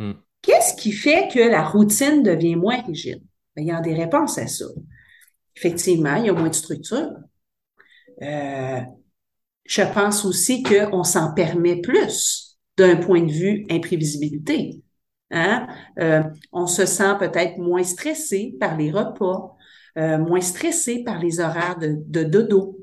Hmm. 0.00 0.14
Qu'est-ce 0.42 0.74
qui 0.74 0.90
fait 0.90 1.28
que 1.32 1.38
la 1.38 1.64
routine 1.64 2.24
devient 2.24 2.56
moins 2.56 2.82
rigide? 2.82 3.22
Ben, 3.54 3.62
il 3.62 3.68
y 3.68 3.72
a 3.72 3.80
des 3.80 3.94
réponses 3.94 4.36
à 4.38 4.48
ça 4.48 4.66
effectivement, 5.56 6.16
il 6.16 6.26
y 6.26 6.28
a 6.28 6.32
moins 6.32 6.48
de 6.48 6.54
structure. 6.54 7.10
Euh, 8.22 8.80
je 9.64 9.82
pense 9.82 10.24
aussi 10.24 10.62
qu'on 10.62 11.04
s'en 11.04 11.34
permet 11.34 11.80
plus 11.80 12.58
d'un 12.76 12.96
point 12.96 13.22
de 13.22 13.32
vue 13.32 13.66
imprévisibilité. 13.70 14.82
Hein? 15.30 15.66
Euh, 15.98 16.22
on 16.52 16.66
se 16.66 16.86
sent 16.86 17.16
peut-être 17.18 17.58
moins 17.58 17.82
stressé 17.82 18.54
par 18.60 18.76
les 18.76 18.90
repas, 18.90 19.56
euh, 19.98 20.18
moins 20.18 20.40
stressé 20.40 21.02
par 21.02 21.18
les 21.18 21.40
horaires 21.40 21.78
de, 21.78 21.96
de 22.06 22.22
dodo, 22.22 22.78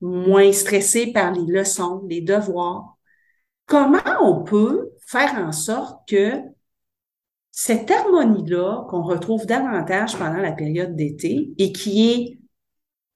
moins 0.00 0.52
stressé 0.52 1.12
par 1.12 1.32
les 1.32 1.50
leçons, 1.50 2.04
les 2.08 2.20
devoirs. 2.20 2.98
Comment 3.66 4.00
on 4.20 4.42
peut 4.42 4.90
faire 5.06 5.34
en 5.38 5.52
sorte 5.52 6.06
que 6.08 6.40
cette 7.52 7.90
harmonie-là 7.90 8.86
qu'on 8.88 9.02
retrouve 9.02 9.46
davantage 9.46 10.16
pendant 10.16 10.38
la 10.38 10.52
période 10.52 10.96
d'été 10.96 11.52
et 11.58 11.72
qui 11.72 12.10
est 12.10 12.38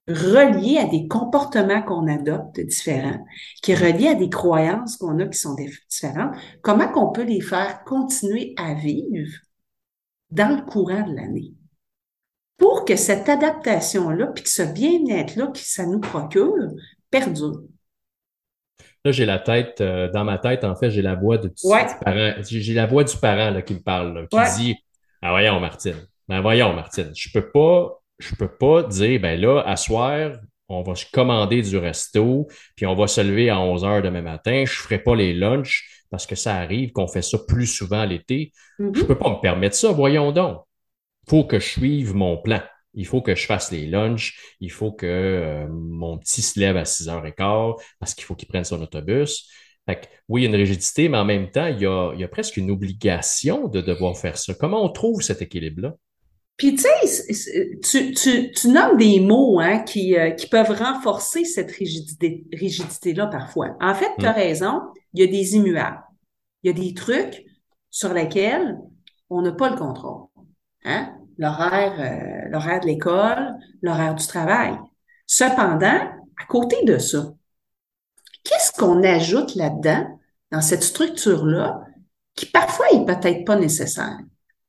reliée 0.08 0.78
à 0.78 0.84
des 0.86 1.08
comportements 1.08 1.82
qu'on 1.82 2.06
adopte 2.06 2.60
différents, 2.60 3.24
qui 3.62 3.72
est 3.72 3.74
reliée 3.74 4.08
à 4.08 4.14
des 4.14 4.30
croyances 4.30 4.96
qu'on 4.96 5.18
a 5.18 5.26
qui 5.26 5.38
sont 5.38 5.56
différentes, 5.90 6.36
comment 6.62 6.88
qu'on 6.88 7.10
peut 7.10 7.24
les 7.24 7.40
faire 7.40 7.82
continuer 7.84 8.54
à 8.56 8.74
vivre 8.74 9.32
dans 10.30 10.54
le 10.54 10.62
courant 10.62 11.02
de 11.02 11.16
l'année? 11.16 11.54
pour 12.56 12.84
que 12.84 12.96
cette 12.96 13.28
adaptation-là, 13.28 14.28
puis 14.28 14.44
que 14.44 14.50
ce 14.50 14.62
bien-être-là 14.62 15.48
que 15.48 15.58
ça 15.58 15.86
nous 15.86 16.00
procure, 16.00 16.54
perdure. 17.10 17.62
Là, 19.06 19.12
j'ai 19.12 19.24
la 19.24 19.38
tête, 19.38 19.80
euh, 19.80 20.10
dans 20.10 20.24
ma 20.24 20.36
tête, 20.36 20.64
en 20.64 20.74
fait, 20.74 20.90
j'ai 20.90 21.00
la 21.00 21.14
voix 21.14 21.38
de, 21.38 21.46
du, 21.46 21.54
parent, 22.04 22.32
j'ai 22.42 22.74
la 22.74 22.86
voix 22.86 23.04
du 23.04 23.16
parent 23.16 23.50
là, 23.50 23.62
qui 23.62 23.74
me 23.74 23.78
parle, 23.78 24.26
qui 24.28 24.38
dit 24.58 24.76
Ah 25.22 25.30
voyons, 25.30 25.60
Martine, 25.60 26.08
ben 26.26 26.40
voyons, 26.40 26.72
Martine, 26.72 27.12
je 27.14 27.28
peux 27.32 27.52
pas, 27.52 28.00
je 28.18 28.34
peux 28.34 28.48
pas 28.48 28.82
dire 28.82 29.20
ben 29.20 29.40
là, 29.40 29.62
à 29.64 29.76
soir, 29.76 30.32
on 30.68 30.82
va 30.82 30.94
commander 31.12 31.62
du 31.62 31.76
resto, 31.78 32.48
puis 32.74 32.84
on 32.84 32.96
va 32.96 33.06
se 33.06 33.20
lever 33.20 33.48
à 33.48 33.60
11 33.60 33.84
heures 33.84 34.02
demain 34.02 34.22
matin, 34.22 34.64
je 34.66 34.72
ferai 34.72 34.98
pas 34.98 35.14
les 35.14 35.32
lunchs 35.32 35.84
parce 36.10 36.26
que 36.26 36.34
ça 36.34 36.56
arrive 36.56 36.90
qu'on 36.90 37.06
fait 37.06 37.22
ça 37.22 37.38
plus 37.46 37.68
souvent 37.68 38.04
l'été. 38.04 38.50
Mm-hmm. 38.80 38.98
Je 38.98 39.04
peux 39.04 39.16
pas 39.16 39.30
me 39.30 39.40
permettre 39.40 39.76
ça, 39.76 39.92
voyons 39.92 40.32
donc. 40.32 40.64
Faut 41.28 41.44
que 41.44 41.60
je 41.60 41.68
suive 41.68 42.12
mon 42.12 42.38
plan. 42.38 42.60
Il 42.96 43.06
faut 43.06 43.20
que 43.22 43.34
je 43.34 43.46
fasse 43.46 43.70
les 43.70 43.86
lunchs. 43.86 44.56
Il 44.60 44.72
faut 44.72 44.90
que 44.90 45.06
euh, 45.06 45.68
mon 45.68 46.18
petit 46.18 46.42
se 46.42 46.58
lève 46.58 46.76
à 46.76 46.82
6h15 46.82 47.74
parce 48.00 48.14
qu'il 48.14 48.24
faut 48.24 48.34
qu'il 48.34 48.48
prenne 48.48 48.64
son 48.64 48.80
autobus. 48.82 49.48
Fait 49.86 50.08
oui, 50.28 50.40
il 50.40 50.44
y 50.44 50.46
a 50.46 50.50
une 50.50 50.56
rigidité, 50.56 51.08
mais 51.08 51.18
en 51.18 51.24
même 51.24 51.50
temps, 51.50 51.66
il 51.66 51.80
y 51.80 51.86
a, 51.86 52.28
presque 52.28 52.56
une 52.56 52.70
obligation 52.72 53.68
de 53.68 53.80
devoir 53.80 54.16
faire 54.16 54.36
ça. 54.36 54.52
Comment 54.54 54.84
on 54.84 54.88
trouve 54.88 55.22
cet 55.22 55.42
équilibre-là? 55.42 55.94
Puis 56.56 56.74
tu 56.74 56.84
sais, 57.02 57.74
tu, 57.84 58.50
tu, 58.50 58.68
nommes 58.68 58.96
des 58.96 59.20
mots 59.20 59.60
hein, 59.60 59.80
qui, 59.80 60.16
euh, 60.16 60.30
qui 60.30 60.48
peuvent 60.48 60.70
renforcer 60.70 61.44
cette 61.44 61.70
rigidité, 61.70 62.46
rigidité-là 62.50 63.26
parfois. 63.26 63.76
En 63.78 63.94
fait, 63.94 64.10
tu 64.18 64.24
as 64.24 64.32
hmm. 64.32 64.36
raison, 64.36 64.80
il 65.12 65.20
y 65.20 65.24
a 65.24 65.26
des 65.26 65.54
immuables. 65.54 66.02
Il 66.62 66.68
y 66.68 66.70
a 66.70 66.72
des 66.72 66.94
trucs 66.94 67.44
sur 67.90 68.14
lesquels 68.14 68.78
on 69.28 69.42
n'a 69.42 69.52
pas 69.52 69.68
le 69.68 69.76
contrôle. 69.76 70.28
Hein? 70.84 71.15
L'horaire, 71.38 71.94
euh, 71.98 72.48
l'horaire 72.50 72.80
de 72.80 72.86
l'école, 72.86 73.56
l'horaire 73.82 74.14
du 74.14 74.26
travail. 74.26 74.76
Cependant, 75.26 76.00
à 76.38 76.44
côté 76.48 76.84
de 76.84 76.98
ça, 76.98 77.32
qu'est-ce 78.44 78.72
qu'on 78.72 79.02
ajoute 79.02 79.54
là-dedans, 79.54 80.20
dans 80.52 80.60
cette 80.60 80.82
structure-là, 80.82 81.82
qui 82.34 82.46
parfois 82.46 82.86
est 82.92 83.04
peut-être 83.04 83.44
pas 83.44 83.56
nécessaire, 83.56 84.18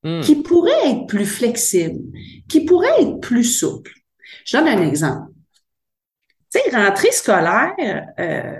hmm. 0.03 0.21
qui 0.21 0.37
pourrait 0.37 0.91
être 0.91 1.07
plus 1.07 1.25
flexible, 1.25 2.01
qui 2.49 2.65
pourrait 2.65 3.01
être 3.01 3.19
plus 3.19 3.43
souple? 3.43 3.93
Je 4.45 4.57
donne 4.57 4.67
un 4.67 4.81
exemple. 4.81 5.31
Tu 6.53 6.59
sais, 6.59 6.75
rentrée 6.75 7.11
scolaire, 7.11 8.07
euh, 8.19 8.57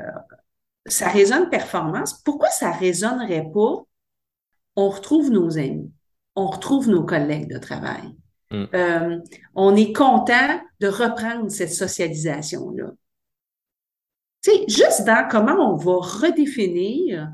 ça 0.86 1.10
résonne 1.10 1.50
performance. 1.50 2.22
Pourquoi 2.24 2.50
ça 2.50 2.72
résonnerait 2.72 3.50
pas? 3.54 3.84
On 4.76 4.90
retrouve 4.90 5.32
nos 5.32 5.58
amis 5.58 5.92
on 6.38 6.48
retrouve 6.48 6.88
nos 6.88 7.04
collègues 7.04 7.52
de 7.52 7.58
travail. 7.58 8.16
Mm. 8.52 8.66
Euh, 8.74 9.20
on 9.56 9.76
est 9.76 9.92
content 9.92 10.62
de 10.80 10.88
reprendre 10.88 11.50
cette 11.50 11.74
socialisation-là. 11.74 12.92
Tu 14.44 14.52
sais, 14.52 14.64
juste 14.68 15.04
dans 15.04 15.28
comment 15.30 15.74
on 15.74 15.76
va 15.76 15.96
redéfinir 15.96 17.30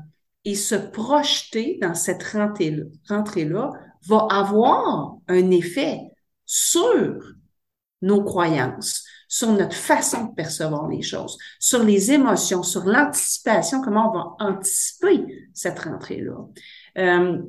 et 0.46 0.54
se 0.54 0.74
projeter 0.74 1.78
dans 1.80 1.94
cette 1.94 2.22
rentrée-là 2.22 3.70
va 4.08 4.26
avoir 4.30 5.16
un 5.28 5.50
effet 5.50 6.00
sur 6.46 7.22
nos 8.02 8.22
croyances, 8.24 9.04
sur 9.28 9.52
notre 9.52 9.76
façon 9.76 10.24
de 10.26 10.34
percevoir 10.34 10.88
les 10.88 11.02
choses, 11.02 11.38
sur 11.58 11.82
les 11.82 12.12
émotions, 12.12 12.62
sur 12.62 12.84
l'anticipation, 12.84 13.82
comment 13.82 14.10
on 14.10 14.14
va 14.14 14.50
anticiper 14.52 15.24
cette 15.52 15.78
rentrée-là. 15.80 16.36
Euh, 16.98 17.42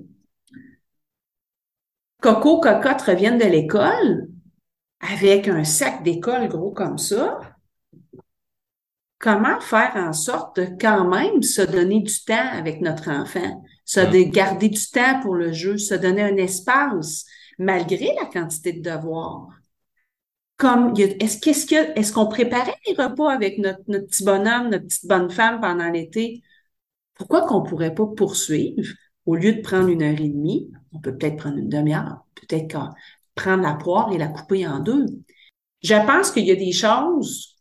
Coco, 2.26 2.60
Cocotte 2.60 3.04
reviennent 3.04 3.38
de 3.38 3.46
l'école 3.46 4.30
avec 5.00 5.48
un 5.48 5.64
sac 5.64 6.02
d'école 6.02 6.48
gros 6.48 6.72
comme 6.72 6.98
ça. 6.98 7.40
Comment 9.20 9.60
faire 9.60 9.92
en 9.96 10.12
sorte 10.12 10.60
de 10.60 10.66
quand 10.82 11.08
même 11.08 11.44
se 11.44 11.62
donner 11.62 12.02
du 12.02 12.14
temps 12.26 12.50
avec 12.52 12.82
notre 12.82 13.12
enfant, 13.12 13.64
se 13.86 14.00
de 14.00 14.24
garder 14.24 14.70
du 14.70 14.90
temps 14.92 15.20
pour 15.22 15.36
le 15.36 15.52
jeu, 15.52 15.78
se 15.78 15.94
donner 15.94 16.24
un 16.24 16.38
espace 16.38 17.26
malgré 17.60 18.16
la 18.20 18.26
quantité 18.26 18.74
de 18.74 18.82
devoirs? 18.82 19.50
Comme, 20.58 20.96
est-ce 20.98 21.40
qu'est-ce 21.40 21.68
que, 21.68 21.96
est-ce 21.96 22.12
qu'on 22.12 22.26
préparait 22.26 22.74
les 22.88 22.96
repas 22.96 23.32
avec 23.32 23.60
notre, 23.60 23.84
notre 23.86 24.08
petit 24.08 24.24
bonhomme, 24.24 24.70
notre 24.70 24.86
petite 24.86 25.06
bonne 25.06 25.30
femme 25.30 25.62
pendant 25.62 25.92
l'été? 25.92 26.42
Pourquoi 27.14 27.46
qu'on 27.46 27.62
pourrait 27.62 27.94
pas 27.94 28.08
poursuivre? 28.08 28.96
Au 29.28 29.36
lieu 29.36 29.54
de 29.54 29.62
prendre 29.62 29.90
une 29.90 30.02
heure 30.02 30.20
et 30.20 30.30
demie, 30.30 30.72
on 30.96 31.00
peut 31.00 31.18
peut-être 31.18 31.38
prendre 31.38 31.58
une 31.58 31.70
demi-heure, 31.70 32.26
peut-être 32.36 32.90
prendre 33.36 33.64
la 33.64 33.74
poire 33.76 34.12
et 34.12 34.18
la 34.18 34.28
couper 34.28 34.66
en 34.66 34.80
deux. 34.80 35.06
Je 35.84 35.96
pense 36.06 36.32
qu'il 36.32 36.46
y 36.46 36.52
a 36.52 36.56
des 36.56 36.72
choses 36.72 37.58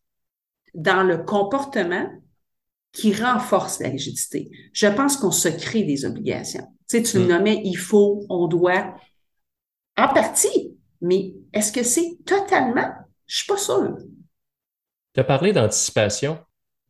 dans 0.72 1.02
le 1.02 1.18
comportement 1.18 2.08
qui 2.92 3.12
renforcent 3.12 3.80
la 3.80 3.88
rigidité. 3.88 4.50
Je 4.72 4.86
pense 4.86 5.16
qu'on 5.16 5.32
se 5.32 5.48
crée 5.48 5.82
des 5.82 6.04
obligations. 6.04 6.66
Tu 6.88 6.98
sais, 6.98 7.02
tu 7.02 7.18
le 7.18 7.24
mm. 7.24 7.28
nommais, 7.28 7.60
il 7.64 7.76
faut, 7.76 8.24
on 8.28 8.46
doit, 8.46 8.94
en 9.96 10.08
partie, 10.08 10.76
mais 11.00 11.34
est-ce 11.52 11.72
que 11.72 11.82
c'est 11.82 12.18
totalement? 12.24 12.90
Je 13.26 13.36
suis 13.38 13.46
pas 13.46 13.56
sûre. 13.56 13.96
Tu 15.12 15.20
as 15.20 15.24
parlé 15.24 15.52
d'anticipation. 15.52 16.38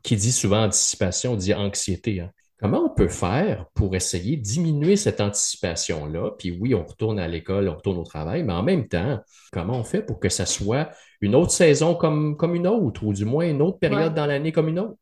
Qui 0.02 0.16
dit 0.16 0.32
souvent 0.32 0.64
anticipation 0.64 1.34
dit 1.34 1.54
anxiété. 1.54 2.20
Hein? 2.20 2.30
Comment 2.64 2.87
on 2.87 2.88
peut 2.88 3.09
faire 3.09 3.66
pour 3.75 3.94
essayer 3.94 4.38
de 4.38 4.42
diminuer 4.42 4.97
cette 4.97 5.21
anticipation-là? 5.21 6.30
Puis 6.38 6.50
oui, 6.59 6.75
on 6.75 6.83
retourne 6.83 7.18
à 7.18 7.28
l'école, 7.28 7.68
on 7.68 7.75
retourne 7.75 7.99
au 7.99 8.04
travail, 8.04 8.42
mais 8.42 8.54
en 8.54 8.62
même 8.62 8.88
temps, 8.88 9.21
comment 9.52 9.78
on 9.78 9.85
fait 9.85 10.00
pour 10.00 10.18
que 10.18 10.30
ça 10.30 10.47
soit 10.47 10.88
une 11.21 11.35
autre 11.35 11.50
saison 11.50 11.94
comme, 11.94 12.38
comme 12.38 12.54
une 12.54 12.66
autre, 12.66 13.04
ou 13.04 13.12
du 13.12 13.26
moins 13.26 13.47
une 13.47 13.61
autre 13.61 13.78
période 13.78 14.14
dans 14.14 14.25
l'année 14.25 14.50
comme 14.50 14.68
une 14.68 14.78
autre? 14.78 14.97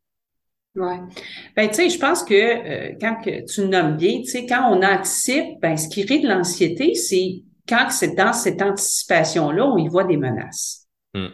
Oui. 0.74 0.94
Ben, 1.54 1.68
tu 1.68 1.74
sais, 1.74 1.88
je 1.88 2.00
pense 2.00 2.24
que 2.24 2.34
euh, 2.34 2.96
quand 3.00 3.22
que 3.22 3.44
tu 3.44 3.60
nommes 3.68 3.96
bien, 3.96 4.22
tu 4.22 4.24
sais, 4.24 4.44
quand 4.44 4.76
on 4.76 4.82
anticipe, 4.82 5.60
ben, 5.60 5.76
ce 5.76 5.88
qui 5.88 6.04
crée 6.04 6.18
de 6.18 6.26
l'anxiété, 6.26 6.96
c'est 6.96 7.44
quand 7.68 7.90
c'est 7.90 8.16
dans 8.16 8.32
cette 8.32 8.60
anticipation-là, 8.60 9.64
on 9.68 9.78
y 9.78 9.86
voit 9.86 10.02
des 10.02 10.16
menaces. 10.16 10.88
Hmm. 11.14 11.28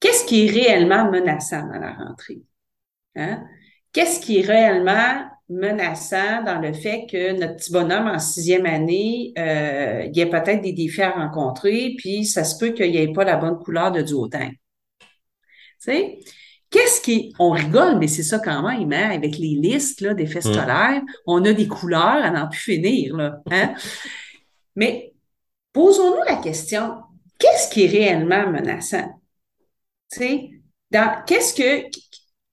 Qu'est-ce 0.00 0.24
qui 0.24 0.46
est 0.46 0.50
réellement 0.50 1.10
menaçant 1.10 1.60
dans 1.68 1.78
la 1.78 1.92
rentrée? 1.92 2.40
Hein? 3.16 3.44
Qu'est-ce 3.96 4.20
qui 4.20 4.40
est 4.40 4.46
réellement 4.46 5.24
menaçant 5.48 6.42
dans 6.44 6.60
le 6.60 6.74
fait 6.74 7.06
que 7.10 7.32
notre 7.32 7.56
petit 7.56 7.72
bonhomme 7.72 8.08
en 8.08 8.18
sixième 8.18 8.66
année, 8.66 9.32
euh, 9.38 10.02
il 10.04 10.14
y 10.14 10.20
a 10.20 10.26
peut-être 10.26 10.60
des 10.60 10.74
défis 10.74 11.00
à 11.00 11.12
rencontrer, 11.12 11.94
puis 11.96 12.26
ça 12.26 12.44
se 12.44 12.58
peut 12.58 12.72
qu'il 12.72 12.90
n'y 12.90 12.98
ait 12.98 13.12
pas 13.14 13.24
la 13.24 13.36
bonne 13.36 13.58
couleur 13.58 13.92
de 13.92 14.02
duotang. 14.02 14.50
Tu 14.50 15.06
sais? 15.78 16.18
Qu'est-ce 16.68 17.00
qui 17.00 17.32
On 17.38 17.52
rigole, 17.52 17.96
mais 17.98 18.06
c'est 18.06 18.22
ça 18.22 18.38
quand 18.38 18.68
même, 18.68 18.92
hein? 18.92 19.10
avec 19.12 19.38
les 19.38 19.54
listes 19.54 20.04
d'effets 20.04 20.40
mmh. 20.40 20.52
scolaires, 20.52 21.02
on 21.26 21.42
a 21.46 21.54
des 21.54 21.66
couleurs 21.66 22.22
à 22.22 22.30
n'en 22.30 22.48
plus 22.48 22.60
finir. 22.60 23.16
Là, 23.16 23.40
hein? 23.50 23.72
mais 24.74 25.14
posons-nous 25.72 26.22
la 26.28 26.36
question, 26.36 26.96
qu'est-ce 27.38 27.70
qui 27.70 27.84
est 27.84 27.88
réellement 27.88 28.50
menaçant? 28.50 29.08
Tu 30.12 30.18
sais, 30.18 30.50
qu'est-ce 31.26 31.54
que 31.54 31.88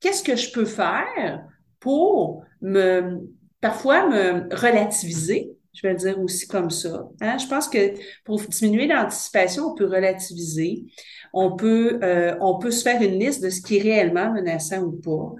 qu'est-ce 0.03 0.22
que 0.22 0.36
je 0.36 0.51
peux 0.51 0.65
faire 0.65 1.48
pour 1.79 2.43
me, 2.62 3.22
parfois 3.62 4.07
me 4.10 4.53
relativiser, 4.53 5.55
je 5.74 5.81
vais 5.81 5.93
le 5.93 6.00
dire 6.00 6.19
aussi 6.19 6.45
comme 6.45 6.69
ça. 6.69 7.07
Hein? 7.22 7.38
Je 7.38 7.48
pense 7.48 7.67
que 7.69 7.93
pour 8.25 8.39
diminuer 8.41 8.86
l'anticipation, 8.86 9.72
on 9.72 9.75
peut 9.75 9.88
relativiser, 9.88 10.83
on 11.31 11.55
peut, 11.55 12.00
euh, 12.03 12.36
on 12.41 12.60
peut 12.60 12.69
se 12.69 12.83
faire 12.83 13.01
une 13.01 13.17
liste 13.17 13.41
de 13.41 13.50
ce 13.50 13.62
qui 13.62 13.77
est 13.77 13.81
réellement 13.81 14.31
menaçant 14.31 14.81
ou 14.81 14.91
pas. 14.91 15.33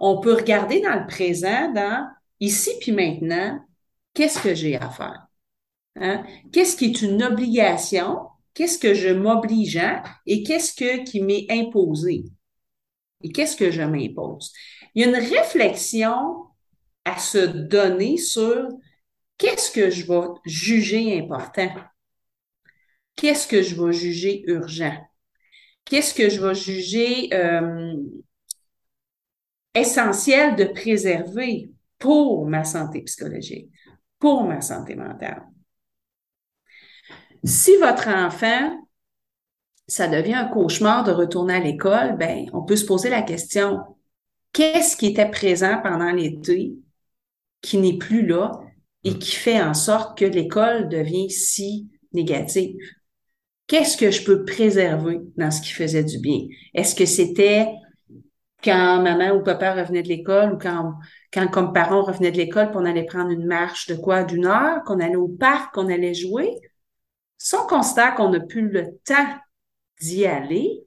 On 0.00 0.20
peut 0.20 0.34
regarder 0.34 0.80
dans 0.80 0.98
le 0.98 1.06
présent, 1.06 1.72
dans 1.72 2.06
ici 2.40 2.70
puis 2.80 2.92
maintenant, 2.92 3.60
qu'est-ce 4.12 4.42
que 4.42 4.54
j'ai 4.54 4.76
à 4.76 4.90
faire? 4.90 5.26
Hein? 5.96 6.24
Qu'est-ce 6.52 6.76
qui 6.76 6.86
est 6.86 7.02
une 7.02 7.22
obligation? 7.22 8.18
Qu'est-ce 8.54 8.78
que 8.78 8.92
je 8.92 9.10
m'oblige 9.10 9.76
à? 9.76 10.02
Et 10.26 10.42
qu'est-ce 10.42 10.74
que, 10.74 11.04
qui 11.04 11.22
m'est 11.22 11.46
imposé? 11.48 12.24
Et 13.22 13.32
qu'est-ce 13.32 13.56
que 13.56 13.70
je 13.70 13.82
m'impose? 13.82 14.52
Il 14.94 15.02
y 15.02 15.04
a 15.04 15.08
une 15.08 15.24
réflexion 15.24 16.46
à 17.04 17.18
se 17.18 17.38
donner 17.38 18.16
sur 18.16 18.68
qu'est-ce 19.38 19.70
que 19.70 19.90
je 19.90 20.06
vais 20.06 20.28
juger 20.44 21.18
important? 21.18 21.72
Qu'est-ce 23.16 23.46
que 23.46 23.62
je 23.62 23.80
vais 23.80 23.92
juger 23.92 24.42
urgent? 24.46 24.96
Qu'est-ce 25.84 26.14
que 26.14 26.28
je 26.28 26.40
vais 26.40 26.54
juger 26.54 27.34
euh, 27.34 27.94
essentiel 29.74 30.56
de 30.56 30.64
préserver 30.64 31.70
pour 31.98 32.46
ma 32.46 32.64
santé 32.64 33.02
psychologique, 33.02 33.70
pour 34.18 34.44
ma 34.44 34.60
santé 34.60 34.94
mentale? 34.94 35.44
Si 37.44 37.76
votre 37.76 38.08
enfant 38.08 38.76
ça 39.90 40.08
devient 40.08 40.34
un 40.34 40.46
cauchemar 40.46 41.04
de 41.04 41.12
retourner 41.12 41.54
à 41.54 41.60
l'école, 41.60 42.16
ben, 42.16 42.46
on 42.52 42.62
peut 42.62 42.76
se 42.76 42.86
poser 42.86 43.10
la 43.10 43.22
question, 43.22 43.80
qu'est-ce 44.52 44.96
qui 44.96 45.06
était 45.06 45.30
présent 45.30 45.80
pendant 45.82 46.12
l'été 46.12 46.74
qui 47.60 47.78
n'est 47.78 47.98
plus 47.98 48.26
là 48.26 48.52
et 49.04 49.18
qui 49.18 49.32
fait 49.32 49.60
en 49.60 49.74
sorte 49.74 50.16
que 50.18 50.24
l'école 50.24 50.88
devient 50.88 51.30
si 51.30 51.88
négative? 52.12 52.76
qu'est-ce 53.70 53.96
que 53.96 54.10
je 54.10 54.24
peux 54.24 54.44
préserver 54.44 55.20
dans 55.36 55.52
ce 55.52 55.62
qui 55.62 55.70
faisait 55.70 56.02
du 56.02 56.18
bien? 56.18 56.40
Est-ce 56.74 56.96
que 56.96 57.06
c'était 57.06 57.68
quand 58.64 59.00
maman 59.00 59.30
ou 59.36 59.44
papa 59.44 59.74
revenait 59.74 60.02
de 60.02 60.08
l'école 60.08 60.54
ou 60.54 60.58
quand, 60.58 60.94
quand 61.32 61.46
comme 61.46 61.72
parents 61.72 62.00
on 62.00 62.04
revenait 62.04 62.32
de 62.32 62.36
l'école 62.36 62.70
puis 62.70 62.80
on 62.80 62.84
allait 62.84 63.06
prendre 63.06 63.30
une 63.30 63.46
marche 63.46 63.86
de 63.86 63.94
quoi 63.94 64.24
d'une 64.24 64.44
heure, 64.44 64.82
qu'on 64.84 64.98
allait 64.98 65.14
au 65.14 65.28
parc, 65.28 65.72
qu'on 65.72 65.88
allait 65.88 66.14
jouer? 66.14 66.50
Si 67.38 67.54
on 67.54 67.66
qu'on 67.68 68.30
n'a 68.30 68.40
plus 68.40 68.68
le 68.68 68.88
temps 69.04 69.38
d'y 70.00 70.26
aller, 70.26 70.84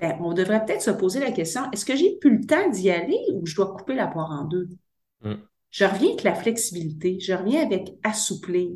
ben, 0.00 0.18
on 0.20 0.32
devrait 0.32 0.64
peut-être 0.64 0.82
se 0.82 0.90
poser 0.90 1.20
la 1.20 1.30
question, 1.30 1.70
est-ce 1.70 1.84
que 1.84 1.96
j'ai 1.96 2.16
plus 2.18 2.38
le 2.38 2.46
temps 2.46 2.68
d'y 2.68 2.90
aller 2.90 3.18
ou 3.32 3.46
je 3.46 3.54
dois 3.54 3.74
couper 3.76 3.94
la 3.94 4.08
poire 4.08 4.30
en 4.30 4.44
deux? 4.44 4.68
Mm. 5.22 5.34
Je 5.70 5.84
reviens 5.84 6.08
avec 6.08 6.22
la 6.24 6.34
flexibilité, 6.34 7.18
je 7.20 7.32
reviens 7.32 7.64
avec 7.64 7.94
assouplir. 8.02 8.70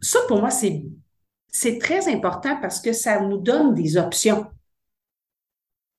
Ça, 0.00 0.18
pour 0.28 0.40
moi, 0.40 0.50
c'est, 0.50 0.84
c'est 1.48 1.78
très 1.78 2.12
important 2.12 2.58
parce 2.60 2.80
que 2.80 2.92
ça 2.92 3.20
nous 3.20 3.38
donne 3.38 3.74
des 3.74 3.96
options. 3.96 4.44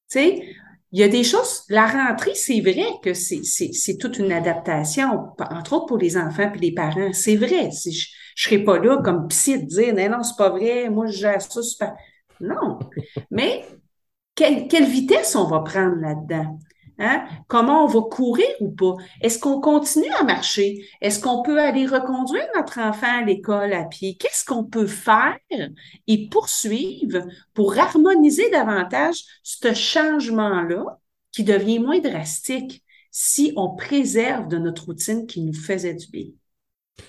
Tu 0.10 0.20
sais, 0.20 0.56
il 0.92 1.00
y 1.00 1.04
a 1.04 1.08
des 1.08 1.24
choses, 1.24 1.64
la 1.70 1.88
rentrée, 1.88 2.36
c'est 2.36 2.62
vrai 2.62 2.86
que 3.02 3.16
c'est, 3.16 3.44
c'est, 3.44 3.74
c'est 3.74 3.98
toute 3.98 4.20
une 4.20 4.32
adaptation, 4.32 5.34
entre 5.40 5.74
autres 5.74 5.88
pour 5.88 5.98
les 5.98 6.18
enfants 6.18 6.52
et 6.54 6.60
les 6.60 6.72
parents. 6.72 7.14
C'est 7.14 7.36
vrai. 7.36 7.70
Je 8.36 8.46
serais 8.46 8.64
pas 8.64 8.80
là 8.80 8.98
comme 9.04 9.28
psy 9.28 9.64
de 9.64 9.68
dire, 9.68 9.94
non, 9.96 10.18
non, 10.18 10.24
c'est 10.24 10.38
pas 10.38 10.50
vrai, 10.50 10.90
moi, 10.90 11.06
je 11.08 11.18
gère 11.18 11.42
ça 11.42 11.62
super. 11.62 11.94
Non. 12.40 12.80
Mais 13.32 13.66
quelle, 14.36 14.68
quelle 14.68 14.86
vitesse 14.86 15.36
on 15.36 15.46
va 15.46 15.60
prendre 15.60 15.96
là-dedans? 15.98 16.60
Hein? 17.00 17.26
Comment 17.48 17.86
on 17.86 17.88
va 17.88 18.02
courir 18.02 18.48
ou 18.60 18.70
pas? 18.72 18.96
Est-ce 19.22 19.40
qu'on 19.40 19.60
continue 19.60 20.12
à 20.20 20.24
marcher? 20.24 20.86
Est-ce 21.02 21.20
qu'on 21.20 21.42
peut 21.42 21.60
aller 21.60 21.88
reconduire 21.88 22.48
notre 22.56 22.80
enfant 22.80 23.22
à 23.22 23.24
l'école 23.24 23.74
à 23.74 23.84
pied? 23.86 24.16
Qu'est-ce 24.16 24.46
qu'on 24.46 24.64
peut 24.64 24.88
faire 24.88 25.38
et 26.08 26.30
poursuivre 26.30 27.26
pour 27.54 27.78
harmoniser 27.80 28.50
davantage 28.52 29.24
ce 29.42 29.74
changement-là 29.74 31.00
qui 31.32 31.44
devient 31.44 31.80
moins 31.80 32.00
drastique 32.00 32.84
si 33.10 33.54
on 33.56 33.76
préserve 33.76 34.48
de 34.48 34.58
notre 34.58 34.86
routine 34.86 35.26
qui 35.26 35.42
nous 35.42 35.54
faisait 35.54 35.96
du 35.96 36.08
bien? 36.08 36.28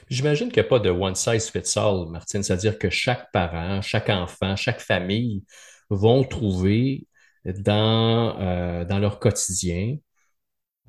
J'imagine 0.09 0.49
qu'il 0.49 0.63
n'y 0.63 0.67
a 0.67 0.69
pas 0.69 0.79
de 0.79 0.91
one 0.91 1.15
size 1.15 1.51
fits 1.51 1.79
all, 1.79 2.07
Martine, 2.11 2.43
c'est-à-dire 2.43 2.79
que 2.79 2.91
chaque 2.91 3.31
parent, 3.33 3.81
chaque 3.83 4.11
enfant, 4.11 4.57
chaque 4.57 4.81
famille 4.81 5.45
vont 5.91 6.25
trouver 6.25 7.07
dans, 7.45 8.39
euh, 8.41 8.85
dans 8.85 8.99
leur 8.99 9.19
quotidien, 9.21 9.97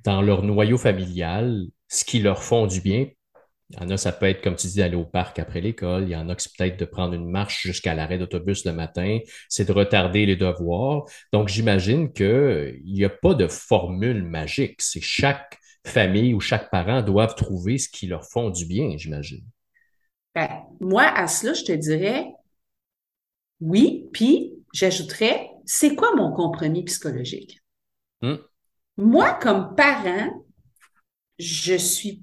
dans 0.04 0.22
leur 0.22 0.44
noyau 0.44 0.78
familial, 0.78 1.66
ce 1.88 2.06
qui 2.06 2.20
leur 2.20 2.44
font 2.44 2.68
du 2.68 2.82
bien. 2.82 3.08
Il 3.72 3.80
y 3.82 3.84
en 3.84 3.90
a, 3.90 3.98
ça 3.98 4.12
peut 4.12 4.28
être, 4.28 4.44
comme 4.44 4.56
tu 4.56 4.68
dis, 4.68 4.78
d'aller 4.78 4.96
au 4.96 5.06
parc 5.06 5.40
après 5.40 5.60
l'école. 5.60 6.04
Il 6.04 6.10
y 6.10 6.16
en 6.16 6.30
a 6.30 6.36
qui 6.36 6.50
peut-être 6.56 6.78
de 6.80 6.86
prendre 6.86 7.14
une 7.16 7.30
marche 7.30 7.64
jusqu'à 7.64 7.96
l'arrêt 7.96 8.20
d'autobus 8.20 8.64
le 8.66 8.74
matin. 8.74 9.20
C'est 9.50 9.66
de 9.66 9.72
retarder 9.72 10.28
les 10.28 10.36
devoirs. 10.36 11.06
Donc, 11.34 11.48
j'imagine 11.50 12.14
qu'il 12.14 12.80
n'y 12.86 13.04
a 13.04 13.10
pas 13.10 13.34
de 13.34 13.48
formule 13.48 14.24
magique. 14.24 14.82
C'est 14.82 15.02
chaque 15.02 15.58
famille 15.88 16.34
ou 16.34 16.40
chaque 16.40 16.70
parent 16.70 17.02
doivent 17.02 17.36
trouver 17.36 17.78
ce 17.78 17.90
qui 17.90 18.08
leur 18.08 18.26
font 18.26 18.50
du 18.50 18.66
bien, 18.66 18.98
j'imagine. 18.98 19.44
Ben, 20.34 20.50
moi, 20.80 21.04
à 21.04 21.28
cela, 21.28 21.54
je 21.54 21.64
te 21.64 21.72
dirais 21.72 22.28
oui, 23.62 24.10
puis 24.12 24.54
j'ajouterais, 24.74 25.50
c'est 25.66 25.96
quoi 25.96 26.14
mon 26.16 26.32
compromis 26.34 26.84
psychologique? 26.84 27.62
Hmm. 28.22 28.36
Moi, 28.98 29.34
comme 29.42 29.76
parent, 29.76 30.46
je 31.40 31.76
suis, 31.76 32.22